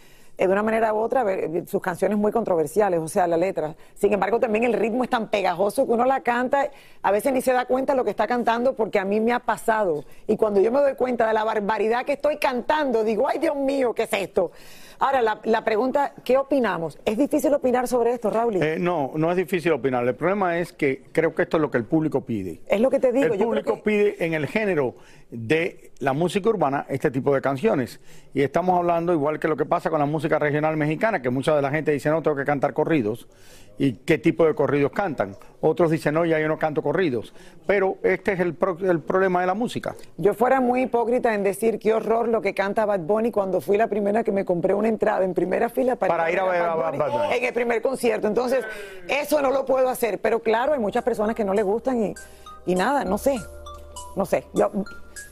de 0.48 0.54
una 0.54 0.64
manera 0.64 0.94
u 0.94 0.98
otra, 0.98 1.26
sus 1.68 1.82
canciones 1.82 2.18
muy 2.18 2.32
controversiales, 2.32 3.00
o 3.00 3.08
sea, 3.08 3.28
la 3.28 3.38
letra. 3.38 3.76
Sin 3.96 4.14
embargo, 4.14 4.40
también 4.40 4.64
el 4.64 4.74
ritmo 4.74 5.04
es 5.04 5.10
tan 5.10 5.28
pegajoso 5.28 5.86
que 5.86 5.92
uno 5.92 6.06
la 6.06 6.22
canta, 6.22 6.70
a 7.02 7.12
veces 7.12 7.34
ni 7.34 7.42
se 7.42 7.52
da 7.54 7.66
cuenta 7.66 7.94
de 7.94 7.98
lo 7.98 8.04
que 8.04 8.12
está 8.12 8.28
cantando 8.28 8.74
porque 8.74 9.00
a 9.00 9.06
mí 9.06 9.20
me 9.20 9.34
ha 9.34 9.40
pasado. 9.40 10.06
Y 10.28 10.38
cuando 10.38 10.60
yo 10.62 10.72
me 10.72 10.80
doy 10.80 10.96
cuenta 10.96 11.28
de 11.28 11.34
la 11.34 11.44
barbaridad 11.44 12.06
que 12.06 12.14
estoy 12.14 12.38
cantando, 12.38 13.04
digo, 13.04 13.28
ay 13.28 13.40
Dios 13.40 13.56
mío, 13.56 13.94
¿qué 13.94 14.04
es 14.04 14.14
esto? 14.14 14.52
Ahora, 15.00 15.40
la, 15.44 15.64
pregunta, 15.64 16.14
¿qué 16.24 16.38
opinamos? 16.38 17.00
¿Es 17.06 17.18
difícil 17.18 17.54
opinar 17.54 17.88
sobre 17.88 18.14
esto, 18.14 18.30
Raúl? 18.30 18.62
Eh, 18.62 18.78
no, 18.80 19.12
no 19.16 19.32
es 19.32 19.38
difícil 19.38 19.72
opinar. 19.72 20.08
El 20.08 20.16
problema 20.16 20.60
es 20.60 20.74
que 20.74 21.04
creo 21.12 21.34
que 21.34 21.44
esto 21.44 21.58
es 21.58 21.62
lo 21.62 21.72
que 21.72 21.78
el 21.78 21.86
público 21.86 22.22
pide. 22.22 22.62
Es 22.68 22.82
lo 22.82 22.90
que 22.90 23.00
te 23.00 23.12
digo. 23.12 23.34
El 23.34 23.40
público 23.40 23.82
pide 23.82 24.24
en 24.24 24.34
el 24.34 24.46
género 24.46 24.96
de 25.32 25.92
la 26.00 26.14
música 26.14 26.50
urbana 26.50 26.86
este 26.90 27.12
tipo 27.12 27.34
de 27.34 27.42
canciones. 27.42 28.00
Y 28.34 28.42
estamos 28.42 28.78
hablando, 28.78 29.14
igual 29.14 29.40
que 29.40 29.48
lo 29.48 29.56
que 29.56 29.66
pasa 29.66 29.90
con 29.90 30.00
la 30.00 30.06
música 30.06 30.20
música 30.20 30.38
regional 30.38 30.76
mexicana, 30.76 31.22
que 31.22 31.30
mucha 31.30 31.56
de 31.56 31.62
la 31.62 31.72
gente 31.72 31.94
dice, 31.94 32.10
no, 32.10 32.22
tengo 32.22 32.36
que 32.36 32.44
cantar 32.44 32.74
corridos. 32.74 33.26
¿Y 33.80 33.94
qué 33.94 34.18
tipo 34.18 34.46
de 34.46 34.54
corridos 34.54 34.92
cantan? 34.92 35.38
Otros 35.62 35.90
dicen, 35.90 36.14
no, 36.14 36.26
ya 36.26 36.38
yo 36.38 36.50
no 36.50 36.60
canto 36.60 36.82
corridos. 36.82 37.34
Pero 37.66 37.98
este 38.04 38.34
es 38.34 38.42
el, 38.42 38.58
el 38.82 39.00
problema 39.00 39.40
de 39.40 39.48
la 39.48 39.54
música. 39.54 39.96
Yo 40.18 40.34
fuera 40.34 40.60
muy 40.60 40.84
hipócrita 40.84 41.34
en 41.34 41.44
decir 41.44 41.80
qué 41.80 41.94
horror 41.94 42.28
lo 42.28 42.42
que 42.42 42.54
canta 42.54 42.86
Bad 42.86 43.00
Bunny 43.00 43.32
cuando 43.32 43.62
fui 43.62 43.78
la 43.78 43.88
primera 43.88 44.24
que 44.26 44.34
me 44.34 44.44
compré 44.44 44.74
una 44.74 44.90
entrada 44.90 45.24
en 45.24 45.34
primera 45.34 45.70
fila 45.70 45.96
para, 45.96 46.30
ir 46.30 46.40
a 46.40 46.44
ver 46.44 46.62
a 46.62 46.76
Bad, 46.76 46.92
Bunny, 46.98 47.38
en 47.38 47.46
el 47.46 47.54
primer 47.54 47.82
concierto. 47.82 48.28
Entonces, 48.28 48.66
eso 49.08 49.42
no 49.42 49.50
lo 49.50 49.66
puedo 49.66 49.88
hacer. 49.88 50.20
Pero 50.20 50.42
claro, 50.42 50.74
hay 50.74 50.80
muchas 50.80 51.04
personas 51.04 51.34
que 51.34 51.46
no 51.46 51.54
le 51.54 51.64
gustan 51.64 52.04
y, 52.04 52.14
y 52.66 52.76
nada, 52.76 53.06
no 53.06 53.18
sé. 53.18 53.40
No 54.20 54.26
sé. 54.26 54.44
Yo, 54.54 54.70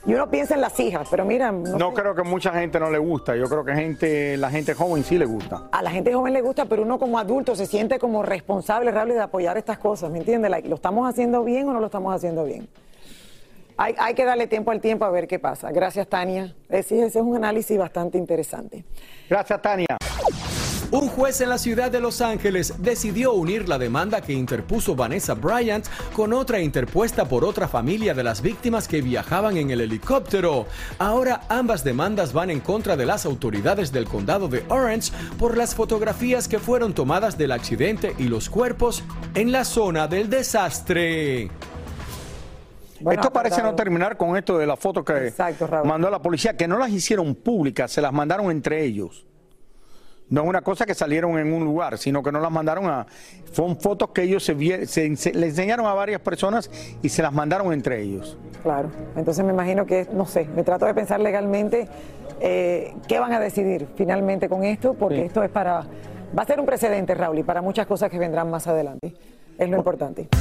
y 0.06 0.14
uno 0.14 0.30
piensa 0.30 0.54
en 0.54 0.62
las 0.62 0.80
hijas, 0.80 1.06
pero 1.10 1.26
mira. 1.26 1.52
No, 1.52 1.92
creo 1.92 2.14
que 2.14 2.22
mucha 2.22 2.54
gente 2.54 2.80
no 2.80 2.90
le 2.90 2.96
gusta. 2.96 3.36
Yo 3.36 3.44
creo 3.44 3.62
que 3.62 3.74
gente, 3.74 4.38
la 4.38 4.48
gente 4.48 4.72
joven 4.72 5.04
sí 5.04 5.18
le 5.18 5.26
gusta. 5.26 5.68
A 5.72 5.82
la 5.82 5.90
gente 5.90 6.14
joven 6.14 6.32
le 6.32 6.40
gusta, 6.40 6.64
pero 6.64 6.84
uno 6.84 6.98
como 6.98 7.18
adulto 7.18 7.54
se 7.54 7.66
siente 7.66 7.98
como 7.98 8.22
responsable, 8.22 8.90
realmente 8.90 9.18
de 9.18 9.24
apoyar 9.24 9.58
estas 9.58 9.76
cosas, 9.76 10.10
¿me 10.10 10.20
entiendes? 10.20 10.50
¿Lo 10.64 10.76
estamos 10.76 11.06
haciendo 11.06 11.44
bien 11.44 11.68
o 11.68 11.74
no 11.74 11.80
lo 11.80 11.86
estamos 11.86 12.14
haciendo 12.14 12.44
bien? 12.44 12.66
Hay, 13.76 13.94
hay, 13.98 14.14
que 14.14 14.24
darle 14.24 14.46
tiempo 14.46 14.70
al 14.70 14.80
tiempo 14.80 15.04
a 15.04 15.10
ver 15.10 15.28
qué 15.28 15.38
pasa. 15.38 15.70
Gracias, 15.70 16.08
Tania. 16.08 16.56
Eh, 16.70 16.78
ese 16.78 17.04
es 17.04 17.16
un 17.16 17.36
análisis 17.36 17.76
bastante 17.76 18.16
interesante. 18.16 18.86
Gracias, 19.28 19.60
Tania. 19.60 19.98
Un 20.90 21.08
juez 21.08 21.42
en 21.42 21.50
la 21.50 21.58
ciudad 21.58 21.90
de 21.90 22.00
Los 22.00 22.22
Ángeles 22.22 22.72
decidió 22.78 23.34
unir 23.34 23.68
la 23.68 23.76
demanda 23.76 24.22
que 24.22 24.32
interpuso 24.32 24.96
Vanessa 24.96 25.34
Bryant 25.34 25.86
con 26.14 26.32
otra 26.32 26.60
interpuesta 26.60 27.26
por 27.26 27.44
otra 27.44 27.68
familia 27.68 28.14
de 28.14 28.24
las 28.24 28.40
víctimas 28.40 28.88
que 28.88 29.02
viajaban 29.02 29.58
en 29.58 29.70
el 29.70 29.82
helicóptero. 29.82 30.64
Ahora 30.98 31.42
ambas 31.50 31.84
demandas 31.84 32.32
van 32.32 32.48
en 32.48 32.60
contra 32.60 32.96
de 32.96 33.04
las 33.04 33.26
autoridades 33.26 33.92
del 33.92 34.06
condado 34.06 34.48
de 34.48 34.64
Orange 34.70 35.12
por 35.38 35.58
las 35.58 35.74
fotografías 35.74 36.48
que 36.48 36.58
fueron 36.58 36.94
tomadas 36.94 37.36
del 37.36 37.52
accidente 37.52 38.14
y 38.16 38.24
los 38.24 38.48
cuerpos 38.48 39.04
en 39.34 39.52
la 39.52 39.66
zona 39.66 40.08
del 40.08 40.30
desastre. 40.30 41.50
esto 43.10 43.30
parece 43.30 43.62
no 43.62 43.74
terminar 43.74 44.16
con 44.16 44.38
esto 44.38 44.56
de 44.56 44.66
la 44.66 44.78
foto 44.78 45.04
que 45.04 45.34
mandó 45.84 46.08
la 46.08 46.22
policía, 46.22 46.56
que 46.56 46.66
no 46.66 46.78
las 46.78 46.88
hicieron 46.88 47.34
públicas, 47.34 47.92
se 47.92 48.00
las 48.00 48.14
mandaron 48.14 48.50
entre 48.50 48.82
ellos. 48.86 49.27
No 50.30 50.42
es 50.42 50.48
una 50.48 50.60
cosa 50.60 50.84
que 50.84 50.94
salieron 50.94 51.38
en 51.38 51.52
un 51.52 51.64
lugar, 51.64 51.96
sino 51.96 52.22
que 52.22 52.30
no 52.30 52.40
las 52.40 52.50
mandaron 52.50 52.86
a... 52.86 53.06
Fueron 53.52 53.78
fotos 53.78 54.10
que 54.10 54.22
ellos 54.22 54.44
se, 54.44 54.54
le 54.54 55.46
enseñaron 55.46 55.86
a 55.86 55.94
varias 55.94 56.20
personas 56.20 56.70
y 57.02 57.08
se 57.08 57.22
las 57.22 57.32
mandaron 57.32 57.72
entre 57.72 58.02
ellos. 58.02 58.36
Claro, 58.62 58.90
entonces 59.16 59.44
me 59.44 59.52
imagino 59.52 59.86
que, 59.86 60.06
no 60.12 60.26
sé, 60.26 60.46
me 60.54 60.64
trato 60.64 60.84
de 60.84 60.92
pensar 60.92 61.20
legalmente 61.20 61.88
eh, 62.40 62.94
qué 63.06 63.18
van 63.18 63.32
a 63.32 63.40
decidir 63.40 63.88
finalmente 63.96 64.48
con 64.48 64.64
esto, 64.64 64.94
porque 64.94 65.24
esto 65.24 65.42
es 65.42 65.50
para... 65.50 65.84
Va 66.36 66.42
a 66.42 66.46
ser 66.46 66.60
un 66.60 66.66
precedente, 66.66 67.14
Raúl, 67.14 67.38
y 67.38 67.42
para 67.42 67.62
muchas 67.62 67.86
cosas 67.86 68.10
que 68.10 68.18
vendrán 68.18 68.50
más 68.50 68.66
adelante 68.66 69.14
es 69.58 69.68
lo 69.68 69.76
importante. 69.76 70.28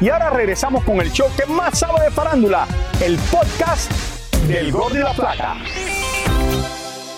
Y 0.00 0.08
ahora 0.08 0.30
regresamos 0.30 0.82
con 0.84 0.98
el 0.98 1.12
show 1.12 1.28
que 1.36 1.44
más 1.44 1.78
sabe 1.78 2.04
de 2.04 2.10
farándula, 2.10 2.66
el 3.04 3.18
podcast 3.30 3.92
del 4.48 4.72
Gol 4.72 4.94
de 4.94 5.00
la 5.00 5.12
Plata. 5.12 5.56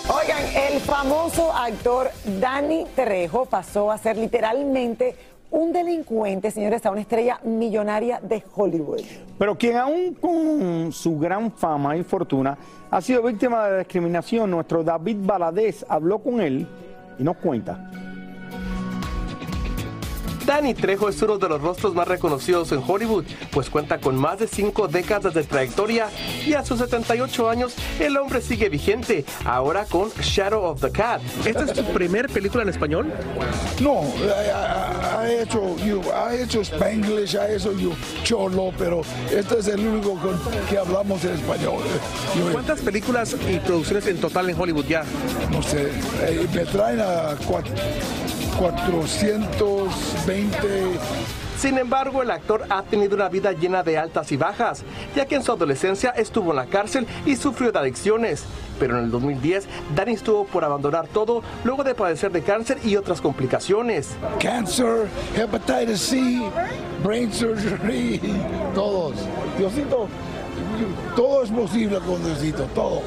Oigan, 0.09 0.43
el 0.53 0.81
famoso 0.81 1.53
actor 1.53 2.11
Danny 2.41 2.85
Trejo 2.93 3.45
pasó 3.45 3.89
a 3.89 3.97
ser 3.97 4.17
literalmente 4.17 5.15
un 5.49 5.71
delincuente, 5.71 6.51
señores, 6.51 6.85
a 6.85 6.91
una 6.91 6.99
estrella 6.99 7.39
millonaria 7.45 8.19
de 8.21 8.43
Hollywood. 8.53 8.99
Pero 9.39 9.57
quien 9.57 9.77
aún 9.77 10.15
con 10.15 10.91
su 10.91 11.17
gran 11.17 11.53
fama 11.53 11.95
y 11.95 12.03
fortuna 12.03 12.57
ha 12.91 12.99
sido 12.99 13.23
víctima 13.23 13.69
de 13.69 13.77
discriminación, 13.79 14.51
nuestro 14.51 14.83
David 14.83 15.19
Baladés 15.21 15.85
habló 15.87 16.19
con 16.19 16.41
él 16.41 16.67
y 17.17 17.23
nos 17.23 17.37
cuenta. 17.37 17.89
Danny 20.45 20.73
Trejo 20.73 21.07
es 21.07 21.21
uno 21.21 21.37
de 21.37 21.47
los 21.47 21.61
rostros 21.61 21.93
más 21.93 22.07
reconocidos 22.07 22.71
en 22.71 22.83
Hollywood, 22.85 23.25
pues 23.51 23.69
cuenta 23.69 23.99
con 23.99 24.15
más 24.15 24.39
de 24.39 24.47
cinco 24.47 24.87
décadas 24.87 25.33
de 25.33 25.43
trayectoria 25.43 26.09
y 26.45 26.53
a 26.53 26.65
sus 26.65 26.79
78 26.79 27.49
años 27.49 27.73
el 27.99 28.17
hombre 28.17 28.41
sigue 28.41 28.67
vigente, 28.67 29.23
ahora 29.45 29.85
con 29.85 30.09
Shadow 30.09 30.63
of 30.63 30.81
the 30.81 30.91
Cat. 30.91 31.21
¿Esta 31.45 31.63
es 31.63 31.73
tu 31.73 31.83
primer 31.93 32.29
película 32.29 32.63
en 32.63 32.69
español? 32.69 33.13
No, 33.79 34.01
ha 35.17 35.29
hecho, 35.29 35.75
ha 36.13 36.35
hecho 36.35 36.61
Spanglish, 36.61 37.37
ha 37.37 37.49
hecho 37.49 37.73
Cholo, 38.23 38.71
pero 38.77 39.01
este 39.31 39.59
es 39.59 39.67
el 39.67 39.87
único 39.87 40.15
con 40.15 40.39
que 40.69 40.77
hablamos 40.77 41.23
en 41.23 41.33
español. 41.33 41.83
¿Cuántas 42.51 42.81
películas 42.81 43.35
y 43.49 43.59
producciones 43.59 44.07
en 44.07 44.17
total 44.19 44.49
en 44.49 44.59
Hollywood 44.59 44.85
ya? 44.85 45.03
No 45.51 45.61
sé, 45.63 45.89
eh, 46.21 46.47
me 46.53 46.65
traen 46.65 46.99
a 46.99 47.35
cuatro 47.47 47.73
420. 48.59 50.99
Sin 51.57 51.77
embargo, 51.77 52.21
el 52.21 52.31
actor 52.31 52.63
ha 52.69 52.83
tenido 52.83 53.15
una 53.15 53.29
vida 53.29 53.53
llena 53.53 53.83
de 53.83 53.97
altas 53.97 54.31
y 54.31 54.37
bajas, 54.37 54.83
ya 55.15 55.25
que 55.25 55.35
en 55.35 55.43
su 55.43 55.51
adolescencia 55.51 56.09
estuvo 56.09 56.51
en 56.51 56.57
la 56.57 56.65
cárcel 56.65 57.07
y 57.25 57.35
sufrió 57.35 57.71
de 57.71 57.79
adicciones. 57.79 58.43
Pero 58.79 58.97
en 58.97 59.05
el 59.05 59.11
2010, 59.11 59.67
Danny 59.95 60.13
estuvo 60.13 60.45
por 60.45 60.65
abandonar 60.65 61.07
todo 61.07 61.43
luego 61.63 61.83
de 61.83 61.95
padecer 61.95 62.31
de 62.31 62.41
cáncer 62.41 62.79
y 62.83 62.95
otras 62.95 63.21
complicaciones. 63.21 64.15
Cáncer, 64.41 65.07
hepatitis 65.37 66.01
C, 66.01 66.41
brain 67.03 67.31
surgery, 67.31 68.19
todos. 68.73 69.13
Diosito, 69.57 70.07
todo 71.15 71.43
es 71.43 71.51
posible 71.51 71.99
con 71.99 72.23
Diosito, 72.25 72.63
todo. 72.75 73.03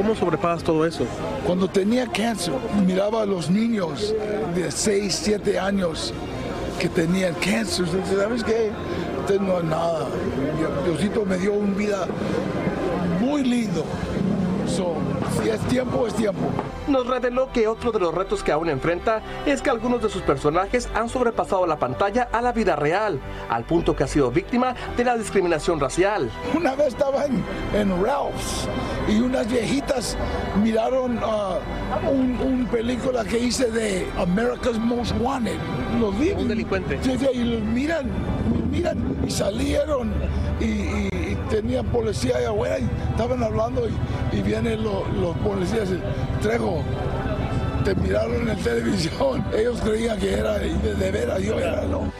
¿Cómo 0.00 0.16
sobrepasas 0.16 0.64
todo 0.64 0.86
eso? 0.86 1.04
Cuando 1.46 1.68
tenía 1.68 2.06
cáncer, 2.06 2.54
miraba 2.86 3.20
a 3.20 3.26
los 3.26 3.50
niños 3.50 4.14
de 4.54 4.70
6, 4.70 5.20
7 5.24 5.58
años 5.58 6.14
que 6.78 6.88
tenían 6.88 7.34
cáncer. 7.34 7.84
¿Sabes 8.06 8.42
qué? 8.42 8.70
Usted 9.20 9.38
no 9.38 9.58
es 9.58 9.64
nada. 9.64 10.06
Diosito 10.86 11.26
me 11.26 11.36
dio 11.36 11.52
una 11.52 11.76
vida 11.76 12.06
muy 13.20 13.44
lindo. 13.44 13.84
Si 14.70 15.48
es 15.48 15.60
tiempo, 15.68 16.06
es 16.06 16.14
tiempo 16.14 16.48
nos 16.90 17.06
reveló 17.06 17.50
que 17.52 17.68
otro 17.68 17.92
de 17.92 18.00
los 18.00 18.12
retos 18.12 18.42
que 18.42 18.52
aún 18.52 18.68
enfrenta 18.68 19.22
es 19.46 19.62
que 19.62 19.70
algunos 19.70 20.02
de 20.02 20.08
sus 20.08 20.22
personajes 20.22 20.88
han 20.94 21.08
sobrepasado 21.08 21.66
la 21.66 21.78
pantalla 21.78 22.28
a 22.32 22.42
la 22.42 22.52
vida 22.52 22.76
real, 22.76 23.20
al 23.48 23.64
punto 23.64 23.94
que 23.94 24.04
ha 24.04 24.08
sido 24.08 24.30
víctima 24.30 24.74
de 24.96 25.04
la 25.04 25.16
discriminación 25.16 25.80
racial. 25.80 26.30
Una 26.54 26.74
vez 26.74 26.88
estaba 26.88 27.24
en, 27.26 27.44
Ralph's 28.02 28.68
y 29.08 29.20
unas 29.20 29.48
viejitas 29.48 30.16
miraron 30.62 31.18
uh, 31.18 32.10
un, 32.10 32.66
película 32.70 33.24
que 33.24 33.38
hice 33.38 33.70
de 33.70 34.06
America's 34.18 34.78
Most 34.78 35.12
Wanted. 35.20 35.58
Los 36.00 36.18
vi. 36.18 36.30
Un 36.30 36.48
delincuente. 36.48 36.98
Y 37.32 37.38
miran, 37.38 38.10
miran 38.70 39.16
y 39.26 39.30
salieron 39.30 40.12
y 40.60 41.09
tenían 41.50 41.84
policía 41.86 42.36
allá 42.36 42.50
afuera 42.50 42.78
y 42.78 42.88
estaban 43.10 43.42
hablando 43.42 43.82
y, 44.32 44.42
vienen 44.42 44.82
los 44.82 45.36
policías 45.38 45.90
y 45.90 46.42
Trejo, 46.42 46.82
te 47.84 47.94
miraron 47.96 48.48
en 48.48 48.58
televisión. 48.58 49.44
Ellos 49.56 49.80
creían 49.82 50.18
que 50.18 50.32
era 50.32 50.58
de, 50.58 51.10
veras, 51.10 51.42
yo 51.42 51.58
era 51.58 51.82
no. 51.82 52.10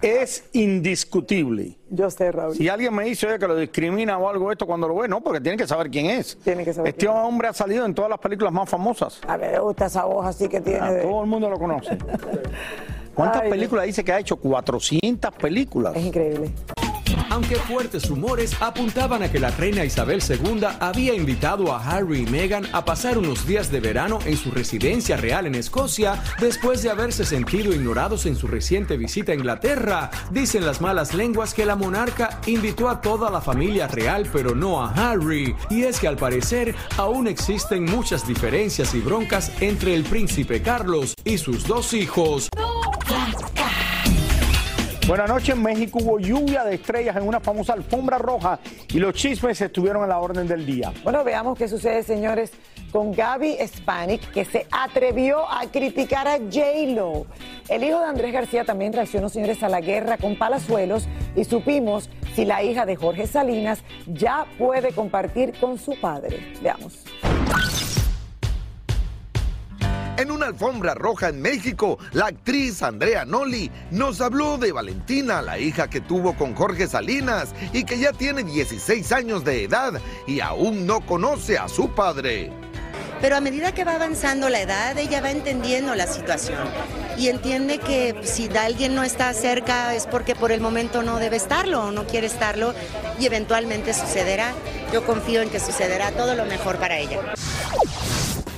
es 0.00 0.44
indiscutible. 0.52 1.76
Yo 1.90 2.10
sé, 2.10 2.32
Raúl. 2.32 2.54
Si 2.54 2.68
alguien 2.68 2.94
me 2.94 3.04
dice 3.04 3.38
que 3.38 3.46
lo 3.46 3.56
discrimina 3.56 4.16
o 4.18 4.28
algo 4.28 4.50
esto 4.50 4.66
cuando 4.66 4.88
lo 4.88 4.96
ve, 4.96 5.08
no, 5.08 5.20
porque 5.20 5.40
tiene 5.40 5.58
que 5.58 5.66
saber 5.66 5.90
quién 5.90 6.06
es. 6.06 6.38
Tiene 6.38 6.64
que 6.64 6.72
saber 6.72 6.90
este 6.90 7.08
hombre 7.08 7.48
ha 7.48 7.52
salido 7.52 7.84
en 7.84 7.94
todas 7.94 8.10
las 8.10 8.18
películas 8.18 8.52
más 8.52 8.68
famosas. 8.68 9.20
A 9.26 9.36
ver, 9.36 9.52
me 9.52 9.58
gusta 9.58 9.86
esa 9.86 10.04
voz 10.04 10.26
así 10.26 10.48
que 10.48 10.60
tiene. 10.60 10.80
Ah, 10.80 10.98
todo 11.02 11.22
el 11.22 11.28
mundo 11.28 11.50
lo 11.50 11.58
conoce. 11.58 11.98
¿Cuántas 13.14 13.42
películas 13.42 13.84
dice 13.84 14.02
que 14.02 14.12
ha 14.12 14.18
hecho? 14.18 14.36
400 14.36 15.32
películas. 15.34 15.94
Es 15.94 16.04
increíble 16.04 16.50
aunque 17.32 17.56
fuertes 17.56 18.10
rumores 18.10 18.54
apuntaban 18.60 19.22
a 19.22 19.32
que 19.32 19.40
la 19.40 19.50
reina 19.50 19.86
Isabel 19.86 20.22
II 20.28 20.66
había 20.80 21.14
invitado 21.14 21.72
a 21.72 21.82
Harry 21.82 22.20
y 22.20 22.26
Meghan 22.26 22.66
a 22.74 22.84
pasar 22.84 23.16
unos 23.16 23.46
días 23.46 23.72
de 23.72 23.80
verano 23.80 24.18
en 24.26 24.36
su 24.36 24.50
residencia 24.50 25.16
real 25.16 25.46
en 25.46 25.54
Escocia 25.54 26.22
después 26.38 26.82
de 26.82 26.90
haberse 26.90 27.24
sentido 27.24 27.72
ignorados 27.72 28.26
en 28.26 28.36
su 28.36 28.48
reciente 28.48 28.98
visita 28.98 29.32
a 29.32 29.34
Inglaterra. 29.34 30.10
Dicen 30.30 30.66
las 30.66 30.82
malas 30.82 31.14
lenguas 31.14 31.54
que 31.54 31.64
la 31.64 31.74
monarca 31.74 32.38
invitó 32.44 32.90
a 32.90 33.00
toda 33.00 33.30
la 33.30 33.40
familia 33.40 33.88
real 33.88 34.28
pero 34.30 34.54
no 34.54 34.82
a 34.82 34.90
Harry. 34.90 35.56
Y 35.70 35.84
es 35.84 36.00
que 36.00 36.08
al 36.08 36.16
parecer 36.16 36.74
aún 36.98 37.28
existen 37.28 37.86
muchas 37.86 38.26
diferencias 38.26 38.94
y 38.94 39.00
broncas 39.00 39.50
entre 39.62 39.94
el 39.94 40.04
príncipe 40.04 40.60
Carlos 40.60 41.14
y 41.24 41.38
sus 41.38 41.66
dos 41.66 41.94
hijos. 41.94 42.50
Buenas 45.12 45.28
noches. 45.28 45.54
En 45.54 45.62
México 45.62 45.98
hubo 46.00 46.18
lluvia 46.18 46.64
de 46.64 46.76
estrellas 46.76 47.14
en 47.16 47.28
una 47.28 47.38
famosa 47.38 47.74
alfombra 47.74 48.16
roja 48.16 48.58
y 48.88 48.98
los 48.98 49.12
chismes 49.12 49.60
estuvieron 49.60 50.02
a 50.02 50.06
la 50.06 50.18
orden 50.18 50.48
del 50.48 50.64
día. 50.64 50.90
Bueno, 51.04 51.22
veamos 51.22 51.58
qué 51.58 51.68
sucede, 51.68 52.02
señores, 52.02 52.50
con 52.90 53.12
Gaby 53.12 53.58
Spanik, 53.66 54.30
que 54.30 54.46
se 54.46 54.66
atrevió 54.70 55.46
a 55.52 55.66
criticar 55.66 56.26
a 56.26 56.38
J-Lo. 56.38 57.26
El 57.68 57.84
hijo 57.84 57.98
de 57.98 58.06
Andrés 58.06 58.32
García 58.32 58.64
también 58.64 58.94
reaccionó, 58.94 59.28
señores, 59.28 59.62
a 59.62 59.68
la 59.68 59.82
guerra 59.82 60.16
con 60.16 60.38
Palazuelos 60.38 61.06
y 61.36 61.44
supimos 61.44 62.08
si 62.34 62.46
la 62.46 62.62
hija 62.62 62.86
de 62.86 62.96
Jorge 62.96 63.26
Salinas 63.26 63.84
ya 64.06 64.46
puede 64.56 64.94
compartir 64.94 65.52
con 65.60 65.76
su 65.76 65.92
padre. 66.00 66.54
Veamos. 66.62 67.04
En 70.18 70.30
una 70.30 70.46
alfombra 70.46 70.94
roja 70.94 71.30
en 71.30 71.40
México, 71.40 71.98
la 72.12 72.26
actriz 72.26 72.82
Andrea 72.82 73.24
Noli 73.24 73.70
nos 73.90 74.20
habló 74.20 74.58
de 74.58 74.70
Valentina, 74.70 75.40
la 75.40 75.58
hija 75.58 75.88
que 75.88 76.02
tuvo 76.02 76.36
con 76.36 76.54
Jorge 76.54 76.86
Salinas 76.86 77.54
y 77.72 77.84
que 77.84 77.98
ya 77.98 78.12
tiene 78.12 78.44
16 78.44 79.10
años 79.12 79.42
de 79.42 79.64
edad 79.64 79.94
y 80.26 80.40
aún 80.40 80.86
no 80.86 81.00
conoce 81.06 81.56
a 81.56 81.66
su 81.66 81.94
padre. 81.94 82.52
Pero 83.22 83.36
a 83.36 83.40
medida 83.40 83.72
que 83.72 83.84
va 83.84 83.94
avanzando 83.94 84.50
la 84.50 84.60
edad, 84.60 84.98
ella 84.98 85.22
va 85.22 85.30
entendiendo 85.30 85.94
la 85.94 86.06
situación 86.06 86.60
y 87.16 87.28
entiende 87.28 87.78
que 87.78 88.20
si 88.22 88.50
alguien 88.54 88.94
no 88.94 89.04
está 89.04 89.32
cerca 89.32 89.94
es 89.94 90.06
porque 90.06 90.34
por 90.34 90.52
el 90.52 90.60
momento 90.60 91.02
no 91.02 91.20
debe 91.20 91.36
estarlo 91.36 91.84
o 91.84 91.90
no 91.90 92.06
quiere 92.06 92.26
estarlo 92.26 92.74
y 93.18 93.24
eventualmente 93.24 93.94
sucederá. 93.94 94.52
Yo 94.92 95.06
confío 95.06 95.40
en 95.40 95.48
que 95.48 95.58
sucederá 95.58 96.10
todo 96.10 96.34
lo 96.34 96.44
mejor 96.44 96.76
para 96.76 96.98
ella. 96.98 97.18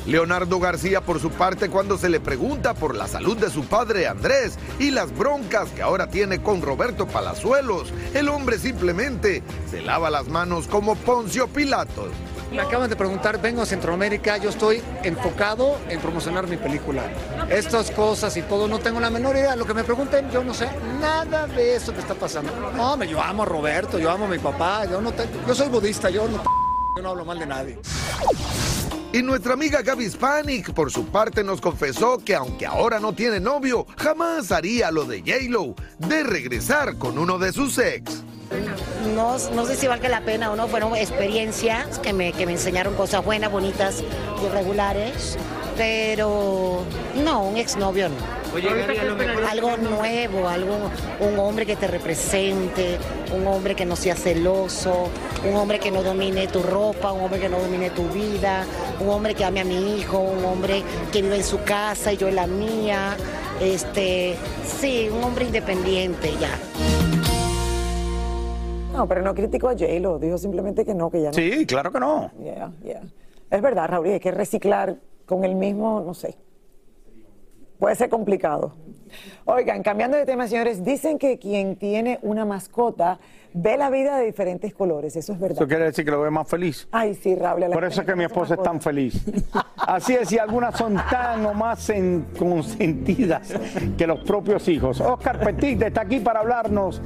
Leonardo 0.06 0.60
García, 0.60 1.00
por 1.00 1.18
su 1.18 1.30
parte, 1.30 1.70
cuando 1.70 1.96
se 1.96 2.10
le 2.10 2.20
pregunta 2.20 2.74
por 2.74 2.94
la 2.94 3.08
salud 3.08 3.38
de 3.38 3.48
su 3.48 3.64
padre 3.64 4.06
Andrés 4.06 4.58
y 4.78 4.90
las 4.90 5.16
broncas 5.16 5.70
que 5.70 5.80
ahora 5.80 6.08
tiene 6.08 6.42
con 6.42 6.60
Roberto 6.60 7.06
Palazuelos, 7.06 7.92
el 8.12 8.28
hombre 8.28 8.58
simplemente 8.58 9.42
se 9.70 9.80
lava 9.80 10.10
las 10.10 10.28
manos 10.28 10.68
como 10.68 10.94
Poncio 10.94 11.48
Pilatos. 11.48 12.10
Me 12.52 12.60
acaban 12.60 12.88
de 12.88 12.96
preguntar, 12.96 13.40
vengo 13.40 13.62
a 13.62 13.66
Centroamérica, 13.66 14.36
yo 14.36 14.50
estoy 14.50 14.82
enfocado 15.02 15.78
en 15.88 15.98
promocionar 16.00 16.46
mi 16.46 16.56
película. 16.56 17.02
Estas 17.48 17.90
cosas 17.90 18.36
y 18.36 18.42
todo, 18.42 18.68
no 18.68 18.78
tengo 18.78 19.00
la 19.00 19.10
menor 19.10 19.34
idea. 19.34 19.56
Lo 19.56 19.64
que 19.64 19.74
me 19.74 19.82
pregunten, 19.82 20.30
yo 20.30 20.44
no 20.44 20.54
sé 20.54 20.68
nada 21.00 21.46
de 21.48 21.74
eso 21.74 21.92
que 21.92 22.00
está 22.00 22.14
pasando. 22.14 22.52
No, 22.76 23.02
yo 23.02 23.20
amo 23.20 23.42
a 23.42 23.46
Roberto, 23.46 23.98
yo 23.98 24.10
amo 24.10 24.26
a 24.26 24.28
mi 24.28 24.38
papá, 24.38 24.84
yo 24.84 25.00
no 25.00 25.12
yo 25.48 25.54
soy 25.54 25.68
budista, 25.68 26.10
yo 26.10 26.28
no, 26.28 26.44
yo 26.96 27.02
no 27.02 27.08
hablo 27.08 27.24
mal 27.24 27.38
de 27.38 27.46
nadie. 27.46 27.78
Y 29.14 29.22
nuestra 29.22 29.52
amiga 29.52 29.80
Gaby 29.80 30.10
Spanik, 30.10 30.72
por 30.72 30.90
su 30.90 31.06
parte, 31.06 31.44
nos 31.44 31.60
confesó 31.60 32.18
que 32.18 32.34
aunque 32.34 32.66
ahora 32.66 32.98
no 32.98 33.12
tiene 33.12 33.38
novio, 33.38 33.86
jamás 33.96 34.50
haría 34.50 34.90
lo 34.90 35.04
de 35.04 35.20
J-Lo, 35.20 35.76
de 35.98 36.24
regresar 36.24 36.98
con 36.98 37.16
uno 37.16 37.38
de 37.38 37.52
sus 37.52 37.78
ex. 37.78 38.24
No, 39.14 39.36
no 39.54 39.66
sé 39.66 39.76
si 39.76 39.86
valga 39.86 40.08
la 40.08 40.22
pena 40.22 40.50
o 40.50 40.56
no, 40.56 40.66
fueron 40.66 40.96
experiencias 40.96 42.00
que 42.00 42.12
me, 42.12 42.32
que 42.32 42.44
me 42.44 42.52
enseñaron 42.54 42.96
cosas 42.96 43.24
buenas, 43.24 43.52
bonitas 43.52 44.02
y 44.44 44.48
regulares, 44.48 45.38
pero 45.76 46.82
no, 47.24 47.48
un 47.48 47.56
exnovio 47.56 48.08
no. 48.08 49.48
algo 49.48 49.76
nuevo, 49.76 50.48
algo, 50.48 50.90
un 51.20 51.38
hombre 51.38 51.66
que 51.66 51.76
te 51.76 51.86
represente, 51.86 52.98
un 53.34 53.46
hombre 53.46 53.74
que 53.74 53.84
no 53.84 53.96
sea 53.96 54.14
celoso, 54.14 55.08
un 55.48 55.56
hombre 55.56 55.78
que 55.78 55.90
no 55.90 56.02
domine 56.02 56.46
tu 56.46 56.62
ropa, 56.62 57.12
un 57.12 57.22
hombre 57.22 57.40
que 57.40 57.48
no 57.48 57.58
domine 57.58 57.90
tu 57.90 58.08
vida, 58.08 58.64
un 59.00 59.08
hombre 59.08 59.34
que 59.34 59.44
ame 59.44 59.60
a 59.60 59.64
mi 59.64 59.98
hijo, 59.98 60.18
un 60.18 60.44
hombre 60.44 60.82
que 61.12 61.22
vive 61.22 61.36
en 61.36 61.44
su 61.44 61.62
casa 61.62 62.12
y 62.12 62.16
yo 62.16 62.28
en 62.28 62.36
la 62.36 62.46
mía. 62.46 63.16
Este, 63.60 64.36
sí, 64.64 65.08
un 65.10 65.22
hombre 65.22 65.46
independiente 65.46 66.32
ya. 66.40 66.58
No, 68.92 69.08
pero 69.08 69.22
no 69.22 69.34
criticó 69.34 69.68
a 69.68 69.72
J-Lo, 69.72 70.20
dijo 70.20 70.38
simplemente 70.38 70.84
que 70.84 70.94
no, 70.94 71.10
que 71.10 71.22
ya 71.22 71.28
no. 71.28 71.34
Sí, 71.34 71.66
claro 71.66 71.90
que 71.90 71.98
no. 71.98 72.30
Yeah, 72.40 72.70
yeah. 72.84 73.02
Es 73.50 73.60
verdad, 73.60 73.88
Raúl, 73.88 74.06
hay 74.06 74.20
que 74.20 74.30
reciclar 74.30 74.96
con 75.26 75.44
el 75.44 75.54
mismo, 75.54 76.00
no 76.00 76.14
sé. 76.14 76.36
Puede 77.78 77.96
ser 77.96 78.08
complicado. 78.08 78.72
Oigan, 79.44 79.82
cambiando 79.82 80.16
de 80.16 80.24
tema, 80.24 80.48
señores, 80.48 80.84
dicen 80.84 81.18
que 81.18 81.38
quien 81.38 81.76
tiene 81.76 82.18
una 82.22 82.44
mascota 82.44 83.18
ve 83.52 83.76
la 83.76 83.90
vida 83.90 84.16
de 84.18 84.26
diferentes 84.26 84.74
colores, 84.74 85.14
eso 85.16 85.32
es 85.32 85.38
verdad. 85.38 85.58
Eso 85.58 85.68
quiere 85.68 85.84
decir 85.84 86.04
que 86.04 86.10
lo 86.10 86.20
ve 86.20 86.30
más 86.30 86.48
feliz. 86.48 86.88
Ay, 86.90 87.14
sí, 87.14 87.34
Raúl. 87.36 87.66
Por 87.72 87.84
eso 87.84 88.00
es 88.00 88.06
que 88.06 88.16
mi 88.16 88.24
esposa 88.24 88.54
es 88.54 88.62
tan 88.62 88.80
feliz. 88.80 89.24
Así 89.76 90.14
es, 90.14 90.32
y 90.32 90.38
algunas 90.38 90.76
son 90.76 90.96
tan 91.10 91.44
o 91.46 91.54
más 91.54 91.92
consentidas 92.38 93.54
que 93.96 94.06
los 94.06 94.20
propios 94.20 94.66
hijos. 94.68 95.00
Oscar 95.00 95.38
Petit 95.40 95.82
está 95.82 96.00
aquí 96.02 96.20
para 96.20 96.40
hablarnos 96.40 97.00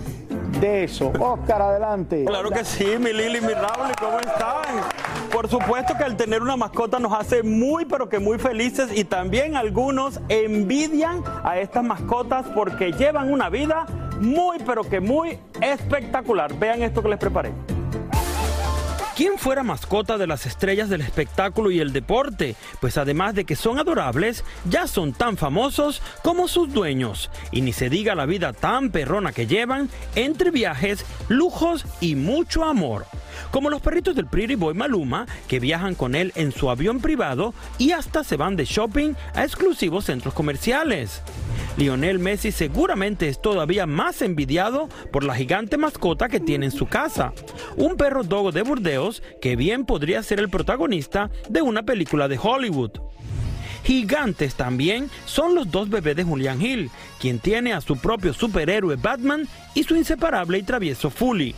de 0.61 0.85
eso. 0.85 1.13
Oscar, 1.19 1.61
adelante. 1.61 2.25
Claro 2.25 2.51
que 2.51 2.65
sí, 2.65 2.87
mi 2.99 3.13
Lili, 3.13 3.41
mi 3.41 3.53
Raúl, 3.53 3.93
¿cómo 4.01 4.19
están? 4.19 4.98
Por 5.39 5.49
supuesto 5.49 5.97
que 5.97 6.03
al 6.03 6.17
tener 6.17 6.43
una 6.43 6.57
mascota 6.57 6.99
nos 6.99 7.13
hace 7.13 7.45
muy, 7.45 7.85
pero 7.85 8.09
que 8.09 8.19
muy 8.19 8.41
felices 8.41 8.91
y 8.93 9.05
también 9.05 9.57
algunos 9.57 10.21
envidian 10.29 11.23
a 11.45 11.61
estas 11.61 11.85
mascotas 11.85 12.45
porque 12.57 12.91
llevan 12.91 13.33
una 13.33 13.49
vida 13.49 13.87
muy, 14.21 14.59
pero 14.67 14.83
que 14.83 14.99
muy 14.99 15.39
espectacular. 15.61 16.53
Vean 16.59 16.83
esto 16.83 17.05
que 17.05 17.11
les 17.11 17.21
preparé. 17.21 17.53
¿Quién 19.19 19.37
fuera 19.37 19.65
mascota 19.65 20.17
de 20.17 20.29
las 20.29 20.47
estrellas 20.47 20.89
del 20.89 21.01
espectáculo 21.01 21.73
y 21.73 21.81
el 21.81 21.93
deporte? 21.93 22.55
Pues 22.81 22.99
además 22.99 23.35
de 23.35 23.45
que 23.45 23.57
son 23.57 23.81
adorables, 23.81 24.45
ya 24.71 24.87
son 24.87 25.13
tan 25.13 25.37
famosos 25.37 26.03
como 26.23 26.47
sus 26.47 26.73
dueños. 26.73 27.29
Y 27.51 27.63
ni 27.63 27.73
se 27.73 27.91
diga 27.91 28.15
la 28.15 28.27
vida 28.27 28.53
tan 28.53 28.93
perrona 28.93 29.33
que 29.33 29.49
llevan 29.49 29.91
entre 30.15 30.53
viajes, 30.53 31.05
lujos 31.27 31.85
y 32.01 32.15
mucho 32.15 32.63
amor. 32.63 33.07
Como 33.51 33.71
los 33.71 33.83
perritos 33.83 34.15
del 34.15 34.27
Pretty 34.27 34.55
Boy 34.55 34.75
Maluma, 34.75 35.27
que 35.49 35.59
viajan 35.59 35.97
con 35.97 36.15
él 36.15 36.31
en 36.37 36.53
su 36.53 36.71
avión 36.71 37.01
privado 37.01 37.55
y 37.77 37.91
hasta 37.91 38.23
se 38.23 38.37
van 38.37 38.55
de 38.55 38.67
shopping 38.67 39.15
a 39.35 39.43
exclusivos 39.43 40.05
centros 40.05 40.33
comerciales. 40.33 41.23
Lionel 41.79 42.19
Messi 42.19 42.51
seguramente 42.51 43.29
es 43.29 43.41
todavía 43.41 43.87
más 43.87 44.21
envidiado 44.21 44.89
por 45.13 45.23
la 45.23 45.37
gigante 45.37 45.77
mascota 45.77 46.29
que 46.29 46.41
tiene 46.41 46.67
en 46.67 46.73
su 46.73 46.87
casa, 46.87 47.33
un 47.77 47.97
perro 47.97 48.25
dogo 48.25 48.51
de 48.51 48.63
Burdeos 48.63 49.23
que 49.41 49.55
bien 49.55 49.85
podría 49.85 50.25
ser 50.25 50.41
el 50.41 50.51
protagonista 50.51 51.31
de 51.49 51.63
una 51.63 51.85
película 51.85 52.27
de 52.27 52.37
Hollywood. 52.43 52.91
Gigantes 53.85 54.57
también 54.57 55.09
son 55.25 55.55
los 55.55 55.71
dos 55.71 55.89
bebés 55.89 56.17
de 56.17 56.25
Julian 56.25 56.61
Hill, 56.61 56.91
quien 57.21 57.39
tiene 57.39 57.73
a 57.73 57.81
su 57.81 57.97
propio 57.97 58.35
superhéroe 58.35 58.97
Batman 58.97 59.47
y 59.75 59.85
su 59.85 59.95
inseparable 59.95 60.59
y 60.59 60.65
travieso 60.65 61.11
Fully. 61.11 61.55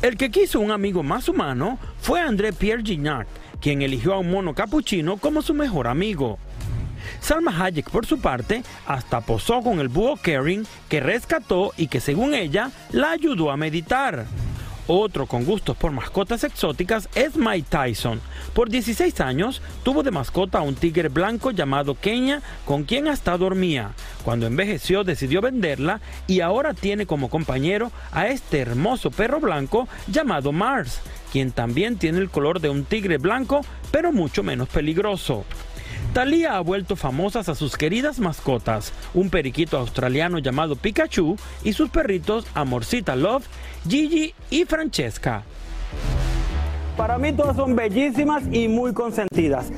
El 0.00 0.16
que 0.16 0.30
quiso 0.30 0.60
un 0.60 0.70
amigo 0.70 1.02
más 1.02 1.28
humano 1.28 1.78
fue 2.00 2.20
André 2.20 2.54
Pierre 2.54 2.82
Gignac, 2.82 3.26
quien 3.60 3.82
eligió 3.82 4.14
a 4.14 4.18
un 4.18 4.30
mono 4.30 4.54
capuchino 4.54 5.18
como 5.18 5.42
su 5.42 5.52
mejor 5.52 5.88
amigo. 5.88 6.38
Salma 7.20 7.54
Hayek, 7.58 7.90
por 7.90 8.06
su 8.06 8.20
parte, 8.20 8.62
hasta 8.86 9.20
posó 9.20 9.62
con 9.62 9.80
el 9.80 9.88
búho 9.88 10.16
Kering 10.16 10.66
que 10.88 11.00
rescató 11.00 11.72
y 11.76 11.88
que 11.88 12.00
según 12.00 12.34
ella 12.34 12.70
la 12.92 13.10
ayudó 13.10 13.50
a 13.50 13.56
meditar. 13.56 14.26
Otro 14.92 15.26
con 15.26 15.44
gustos 15.44 15.76
por 15.76 15.92
mascotas 15.92 16.42
exóticas 16.42 17.08
es 17.14 17.36
Mike 17.36 17.68
Tyson. 17.68 18.20
Por 18.52 18.70
16 18.70 19.20
años 19.20 19.62
tuvo 19.84 20.02
de 20.02 20.10
mascota 20.10 20.58
a 20.58 20.62
un 20.62 20.74
tigre 20.74 21.08
blanco 21.08 21.52
llamado 21.52 21.94
Kenya 21.94 22.42
con 22.64 22.82
quien 22.82 23.06
hasta 23.06 23.38
dormía. 23.38 23.92
Cuando 24.24 24.48
envejeció 24.48 25.04
decidió 25.04 25.40
venderla 25.40 26.00
y 26.26 26.40
ahora 26.40 26.74
tiene 26.74 27.06
como 27.06 27.30
compañero 27.30 27.92
a 28.10 28.26
este 28.26 28.58
hermoso 28.58 29.12
perro 29.12 29.38
blanco 29.38 29.86
llamado 30.08 30.50
Mars, 30.50 31.00
quien 31.30 31.52
también 31.52 31.96
tiene 31.96 32.18
el 32.18 32.28
color 32.28 32.58
de 32.60 32.70
un 32.70 32.84
tigre 32.84 33.18
blanco 33.18 33.60
pero 33.92 34.12
mucho 34.12 34.42
menos 34.42 34.68
peligroso. 34.68 35.44
Thalía 36.12 36.56
ha 36.56 36.60
vuelto 36.60 36.96
famosas 36.96 37.48
a 37.48 37.54
sus 37.54 37.76
queridas 37.76 38.18
mascotas, 38.18 38.92
un 39.14 39.30
periquito 39.30 39.78
australiano 39.78 40.38
llamado 40.40 40.74
Pikachu 40.74 41.36
y 41.62 41.72
sus 41.72 41.88
perritos 41.88 42.46
Amorcita 42.54 43.14
Love, 43.14 43.44
Gigi 43.88 44.34
y 44.50 44.64
Francesca. 44.64 45.44
Para 46.96 47.16
mí 47.16 47.32
todas 47.32 47.54
son 47.54 47.76
bellísimas 47.76 48.42
y 48.50 48.66
muy 48.66 48.92
consentidas. 48.92 49.70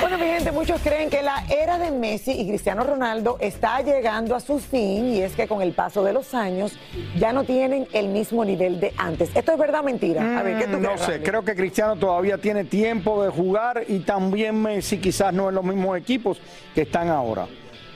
Bueno, 0.00 0.18
mi 0.18 0.24
gente, 0.24 0.52
muchos 0.52 0.80
creen 0.80 1.10
que 1.10 1.22
la 1.22 1.44
era 1.48 1.78
de 1.78 1.90
Messi 1.90 2.32
y 2.32 2.48
Cristiano 2.48 2.84
Ronaldo 2.84 3.36
está 3.40 3.80
llegando 3.82 4.34
a 4.34 4.40
su 4.40 4.58
fin 4.58 5.06
y 5.06 5.20
es 5.20 5.34
que 5.34 5.46
con 5.46 5.60
el 5.60 5.72
paso 5.72 6.02
de 6.02 6.12
los 6.12 6.34
años 6.34 6.78
ya 7.18 7.32
no 7.32 7.44
tienen 7.44 7.86
el 7.92 8.08
mismo 8.08 8.44
nivel 8.44 8.80
de 8.80 8.92
antes. 8.96 9.30
¿Esto 9.34 9.52
es 9.52 9.58
verdad 9.58 9.80
o 9.80 9.84
mentira? 9.84 10.38
A 10.38 10.42
ver, 10.42 10.58
¿qué 10.58 10.64
tú 10.66 10.78
mm, 10.78 10.82
crees, 10.82 11.00
No 11.00 11.06
sé, 11.06 11.22
creo 11.22 11.44
que 11.44 11.54
Cristiano 11.54 11.96
todavía 11.96 12.38
tiene 12.38 12.64
tiempo 12.64 13.22
de 13.22 13.30
jugar 13.30 13.84
y 13.86 14.00
también 14.00 14.60
Messi 14.60 14.98
quizás 14.98 15.32
no 15.32 15.48
en 15.48 15.54
los 15.54 15.64
mismos 15.64 15.96
equipos 15.98 16.40
que 16.74 16.82
están 16.82 17.08
ahora. 17.08 17.46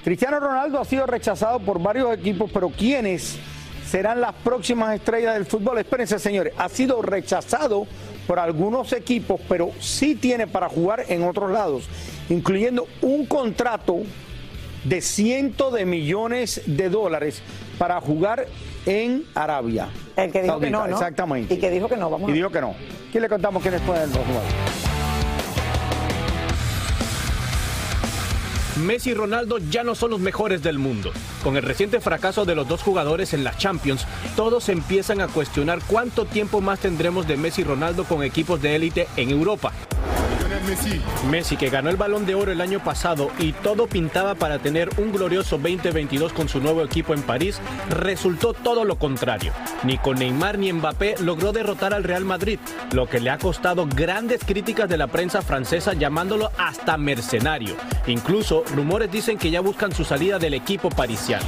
Cristiano 0.05 0.41
Ronaldo 0.41 0.81
ha 0.81 0.85
sido 0.85 1.07
rechazado 1.07 1.61
por 1.61 1.81
varios 1.81 2.13
equipos, 2.13 2.51
pero 2.53 2.69
¿quiénes 2.71 3.39
serán 3.87 4.21
las 4.21 4.35
próximas 4.35 4.95
estrellas 4.95 5.35
del 5.35 5.47
fútbol? 5.47 5.79
Espérense, 5.79 6.19
señores, 6.19 6.53
ha 6.57 6.69
sido 6.69 7.03
rechazado 7.03 7.87
por 8.29 8.38
algunos 8.38 8.93
equipos, 8.93 9.41
pero 9.49 9.73
sí 9.81 10.14
tiene 10.14 10.47
para 10.47 10.69
jugar 10.69 11.07
en 11.09 11.25
otros 11.25 11.51
lados, 11.51 11.88
incluyendo 12.29 12.87
un 13.01 13.25
contrato 13.25 14.03
de 14.85 15.01
cientos 15.01 15.73
de 15.73 15.87
millones 15.87 16.61
de 16.67 16.91
dólares 16.91 17.43
para 17.79 17.99
jugar 18.03 18.47
en 18.85 19.25
Arabia. 19.35 19.88
El 20.14 20.31
que 20.31 20.43
dijo 20.43 20.61
que 20.61 20.71
no, 20.71 20.87
Exactamente. 20.87 21.55
Y 21.55 21.57
que 21.57 21.71
dijo 21.71 21.88
que 21.88 21.97
no, 21.97 22.11
vamos 22.11 22.29
Y 22.29 22.35
dijo 22.35 22.51
que 22.51 22.61
no. 22.61 22.75
¿Quién 23.11 23.23
le 23.23 23.31
contamos 23.31 23.62
quiénes 23.62 23.81
pueden 23.81 24.11
jugar? 24.11 24.88
Messi 28.79 29.11
y 29.11 29.14
Ronaldo 29.14 29.59
ya 29.59 29.83
no 29.83 29.95
son 29.95 30.11
los 30.11 30.21
mejores 30.21 30.62
del 30.62 30.79
mundo. 30.79 31.12
Con 31.43 31.57
el 31.57 31.62
reciente 31.62 32.01
fracaso 32.01 32.45
de 32.45 32.55
los 32.55 32.69
dos 32.69 32.83
jugadores 32.83 33.35
en 33.35 33.45
la 33.45 33.57
Champions, 33.57 34.07
todos 34.37 34.69
empiezan 34.69 35.21
a 35.21 35.29
cuestionar 35.29 35.81
cuánto 35.87 36.25
tiempo 36.25 36.61
más 36.61 36.79
tendremos 36.81 37.27
de 37.27 37.37
Messi 37.37 37.62
y 37.62 37.64
Ronaldo 37.64 38.05
con 38.05 38.23
equipos 38.23 38.62
de 38.62 38.77
élite 38.77 39.09
en 39.17 39.31
Europa. 39.31 39.73
Messi. 40.68 41.00
Messi, 41.31 41.57
que 41.57 41.70
ganó 41.70 41.88
el 41.88 41.96
balón 41.96 42.26
de 42.26 42.35
oro 42.35 42.52
el 42.52 42.61
año 42.61 42.85
pasado 42.85 43.31
y 43.38 43.52
todo 43.52 43.87
pintaba 43.87 44.35
para 44.35 44.59
tener 44.59 44.90
un 44.98 45.12
glorioso 45.12 45.57
2022 45.57 46.35
con 46.35 46.48
su 46.48 46.61
nuevo 46.61 46.83
equipo 46.83 47.14
en 47.14 47.22
París, 47.22 47.59
resultó 47.88 48.52
todo 48.52 48.85
lo 48.85 48.98
contrario. 48.98 49.52
Ni 49.85 49.96
con 49.96 50.18
Neymar 50.18 50.59
ni 50.59 50.70
Mbappé 50.70 51.16
logró 51.20 51.52
derrotar 51.52 51.94
al 51.94 52.04
Real 52.04 52.26
Madrid, 52.26 52.59
lo 52.92 53.09
que 53.09 53.18
le 53.18 53.31
ha 53.31 53.38
costado 53.38 53.87
grandes 53.87 54.44
críticas 54.44 54.90
de 54.90 54.98
la 54.98 55.07
prensa 55.07 55.40
francesa 55.40 55.94
llamándolo 55.94 56.50
hasta 56.59 56.98
mercenario. 56.98 57.74
Incluso 58.07 58.62
rumores 58.74 59.11
dicen 59.11 59.38
que 59.38 59.50
ya 59.50 59.61
buscan 59.61 59.94
su 59.94 60.04
salida 60.04 60.38
del 60.38 60.52
equipo 60.52 60.90
parisiano. 60.90 61.46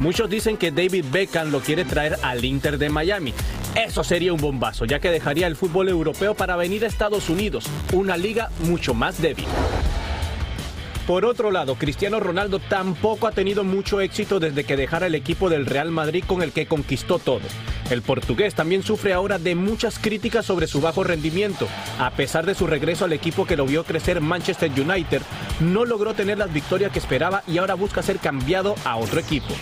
Muchos 0.00 0.28
dicen 0.28 0.56
que 0.56 0.72
David 0.72 1.06
Beckham 1.10 1.50
lo 1.50 1.60
quiere 1.60 1.84
traer 1.84 2.18
al 2.22 2.44
Inter 2.44 2.78
de 2.78 2.90
Miami. 2.90 3.32
Eso 3.76 4.02
sería 4.02 4.32
un 4.32 4.40
bombazo, 4.40 4.86
ya 4.86 5.00
que 5.00 5.10
dejaría 5.10 5.46
el 5.46 5.54
fútbol 5.54 5.90
europeo 5.90 6.34
para 6.34 6.56
venir 6.56 6.84
a 6.84 6.88
Estados 6.88 7.28
Unidos, 7.28 7.66
una 7.92 8.16
liga 8.16 8.50
mucho 8.60 8.94
más 8.94 9.20
débil. 9.20 9.44
Por 11.06 11.26
otro 11.26 11.50
lado, 11.50 11.74
Cristiano 11.74 12.18
Ronaldo 12.18 12.58
tampoco 12.58 13.26
ha 13.26 13.32
tenido 13.32 13.64
mucho 13.64 14.00
éxito 14.00 14.40
desde 14.40 14.64
que 14.64 14.78
dejara 14.78 15.06
el 15.06 15.14
equipo 15.14 15.50
del 15.50 15.66
Real 15.66 15.90
Madrid 15.90 16.24
con 16.26 16.42
el 16.42 16.52
que 16.52 16.66
conquistó 16.66 17.18
todo. 17.18 17.42
El 17.90 18.00
portugués 18.00 18.54
también 18.54 18.82
sufre 18.82 19.12
ahora 19.12 19.38
de 19.38 19.54
muchas 19.54 19.98
críticas 19.98 20.46
sobre 20.46 20.66
su 20.66 20.80
bajo 20.80 21.04
rendimiento. 21.04 21.68
A 22.00 22.10
pesar 22.12 22.46
de 22.46 22.54
su 22.54 22.66
regreso 22.66 23.04
al 23.04 23.12
equipo 23.12 23.46
que 23.46 23.56
lo 23.56 23.66
vio 23.66 23.84
crecer 23.84 24.22
Manchester 24.22 24.70
United, 24.70 25.20
no 25.60 25.84
logró 25.84 26.14
tener 26.14 26.38
las 26.38 26.52
victorias 26.52 26.90
que 26.90 26.98
esperaba 26.98 27.42
y 27.46 27.58
ahora 27.58 27.74
busca 27.74 28.02
ser 28.02 28.18
cambiado 28.18 28.74
a 28.84 28.96
otro 28.96 29.20
equipo. 29.20 29.54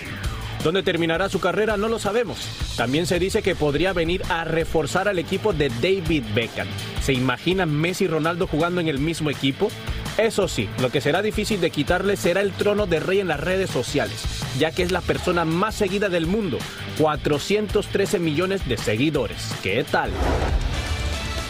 ¿Dónde 0.64 0.82
terminará 0.82 1.28
su 1.28 1.40
carrera? 1.40 1.76
No 1.76 1.88
lo 1.88 1.98
sabemos. 1.98 2.38
También 2.78 3.06
se 3.06 3.18
dice 3.18 3.42
que 3.42 3.54
podría 3.54 3.92
venir 3.92 4.22
a 4.30 4.44
reforzar 4.44 5.08
al 5.08 5.18
equipo 5.18 5.52
de 5.52 5.68
David 5.68 6.24
Beckham. 6.34 6.66
¿Se 7.02 7.12
imaginan 7.12 7.70
Messi 7.70 8.04
y 8.04 8.08
Ronaldo 8.08 8.46
jugando 8.46 8.80
en 8.80 8.88
el 8.88 8.98
mismo 8.98 9.28
equipo? 9.28 9.70
Eso 10.16 10.48
sí, 10.48 10.66
lo 10.80 10.90
que 10.90 11.02
será 11.02 11.20
difícil 11.20 11.60
de 11.60 11.70
quitarle 11.70 12.16
será 12.16 12.40
el 12.40 12.52
trono 12.52 12.86
de 12.86 12.98
rey 12.98 13.20
en 13.20 13.28
las 13.28 13.40
redes 13.40 13.68
sociales, 13.68 14.24
ya 14.58 14.70
que 14.70 14.82
es 14.82 14.90
la 14.90 15.02
persona 15.02 15.44
más 15.44 15.74
seguida 15.74 16.08
del 16.08 16.26
mundo, 16.26 16.56
413 16.98 18.18
millones 18.18 18.66
de 18.66 18.78
seguidores. 18.78 19.54
¿Qué 19.62 19.84
tal? 19.84 20.10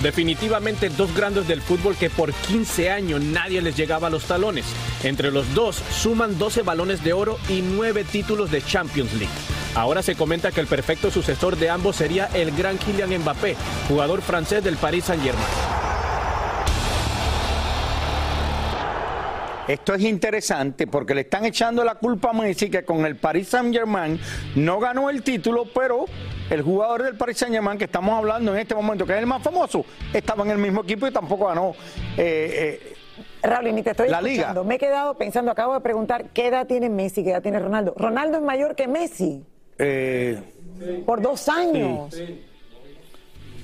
Definitivamente 0.04 0.90
dos 0.90 1.14
grandes 1.16 1.48
del 1.48 1.62
fútbol 1.62 1.96
que 1.96 2.10
por 2.10 2.30
15 2.30 2.90
años 2.90 3.22
nadie 3.22 3.62
les 3.62 3.74
llegaba 3.74 4.08
a 4.08 4.10
los 4.10 4.24
talones. 4.24 4.66
Entre 5.02 5.32
los 5.32 5.54
dos 5.54 5.76
suman 5.76 6.38
12 6.38 6.60
balones 6.60 7.02
de 7.02 7.14
oro 7.14 7.38
y 7.48 7.62
9 7.62 8.04
títulos 8.04 8.50
de 8.50 8.60
Champions 8.60 9.14
League. 9.14 9.32
Ahora 9.74 10.02
se 10.02 10.14
comenta 10.14 10.52
que 10.52 10.60
el 10.60 10.66
perfecto 10.66 11.10
sucesor 11.10 11.56
de 11.56 11.70
ambos 11.70 11.96
sería 11.96 12.26
el 12.34 12.54
gran 12.54 12.76
Kylian 12.76 13.18
Mbappé, 13.22 13.56
jugador 13.88 14.20
francés 14.20 14.62
del 14.62 14.76
Paris 14.76 15.04
Saint-Germain. 15.04 15.83
Esto 19.66 19.94
es 19.94 20.02
interesante 20.02 20.86
porque 20.86 21.14
le 21.14 21.22
están 21.22 21.46
echando 21.46 21.84
la 21.84 21.94
culpa 21.94 22.30
a 22.30 22.32
Messi 22.34 22.68
que 22.68 22.84
con 22.84 23.06
el 23.06 23.16
Paris 23.16 23.48
Saint 23.48 23.74
Germain 23.74 24.20
no 24.56 24.78
ganó 24.78 25.08
el 25.08 25.22
título, 25.22 25.64
pero 25.74 26.04
el 26.50 26.60
jugador 26.60 27.02
del 27.02 27.16
Paris 27.16 27.38
Saint 27.38 27.54
Germain 27.54 27.78
que 27.78 27.84
estamos 27.84 28.14
hablando 28.14 28.52
en 28.52 28.60
este 28.60 28.74
momento, 28.74 29.06
que 29.06 29.14
es 29.14 29.18
el 29.20 29.26
más 29.26 29.42
famoso, 29.42 29.84
estaba 30.12 30.44
en 30.44 30.50
el 30.50 30.58
mismo 30.58 30.82
equipo 30.82 31.06
y 31.06 31.12
tampoco 31.12 31.46
ganó. 31.46 31.74
Eh, 32.18 32.82
eh, 32.82 32.94
Raúl, 33.42 33.74
ni 33.74 33.82
te 33.82 33.90
estoy 33.90 34.08
la 34.08 34.18
escuchando. 34.18 34.60
Liga. 34.60 34.68
Me 34.68 34.74
he 34.74 34.78
quedado 34.78 35.14
pensando, 35.16 35.50
acabo 35.50 35.72
de 35.74 35.80
preguntar 35.80 36.26
qué 36.34 36.48
edad 36.48 36.66
tiene 36.66 36.90
Messi, 36.90 37.24
qué 37.24 37.30
edad 37.30 37.42
tiene 37.42 37.58
Ronaldo. 37.58 37.94
Ronaldo 37.96 38.38
es 38.38 38.42
mayor 38.42 38.74
que 38.74 38.86
Messi. 38.86 39.44
Eh, 39.78 40.42
Por 41.06 41.22
dos 41.22 41.48
años. 41.48 42.14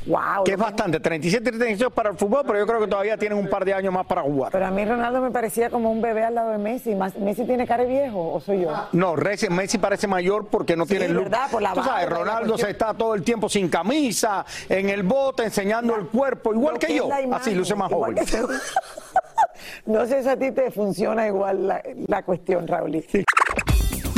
Wow, 0.06 0.44
que 0.44 0.52
es 0.52 0.58
bastante, 0.58 0.98
37 0.98 1.50
y 1.50 1.58
36 1.58 1.92
para 1.94 2.10
el 2.10 2.16
fútbol, 2.16 2.42
pero 2.46 2.58
yo 2.58 2.66
creo 2.66 2.80
que 2.80 2.86
todavía 2.86 3.16
tienen 3.18 3.38
un 3.38 3.48
par 3.48 3.64
de 3.64 3.74
años 3.74 3.92
más 3.92 4.06
para 4.06 4.22
jugar. 4.22 4.50
Pero 4.50 4.66
a 4.66 4.70
mí 4.70 4.84
Ronaldo 4.84 5.20
me 5.20 5.30
parecía 5.30 5.68
como 5.68 5.90
un 5.90 6.00
bebé 6.00 6.24
al 6.24 6.34
lado 6.34 6.50
de 6.52 6.58
Messi. 6.58 6.94
¿Messi 6.94 7.44
tiene 7.44 7.66
cara 7.66 7.84
de 7.84 7.90
viejo 7.90 8.32
o 8.32 8.40
soy 8.40 8.62
yo? 8.62 8.72
No, 8.92 9.14
Messi 9.14 9.78
parece 9.78 10.06
mayor 10.06 10.46
porque 10.46 10.76
no 10.76 10.86
tiene 10.86 11.08
luz. 11.08 11.28
Por 11.50 11.62
la 11.62 11.72
Tú 11.72 11.82
sabes, 11.82 12.08
Ronaldo 12.08 12.56
se 12.56 12.70
está 12.70 12.94
todo 12.94 13.14
el 13.14 13.22
tiempo 13.22 13.48
sin 13.48 13.68
camisa, 13.68 14.44
en 14.68 14.88
el 14.88 15.02
bote, 15.02 15.44
enseñando 15.44 15.94
el 15.96 16.06
cuerpo, 16.06 16.54
igual 16.54 16.78
que, 16.78 16.94
yo. 16.94 17.08
Así 17.32 17.54
luce 17.54 17.74
más 17.74 17.90
joven. 17.90 18.16
no 19.86 20.06
sé 20.06 20.22
si 20.22 20.28
a 20.28 20.36
ti 20.38 20.50
te 20.52 20.70
funciona 20.70 21.26
igual 21.26 21.68
la, 21.68 21.82
la 22.06 22.22
cuestión, 22.22 22.66
Raúl. 22.66 23.04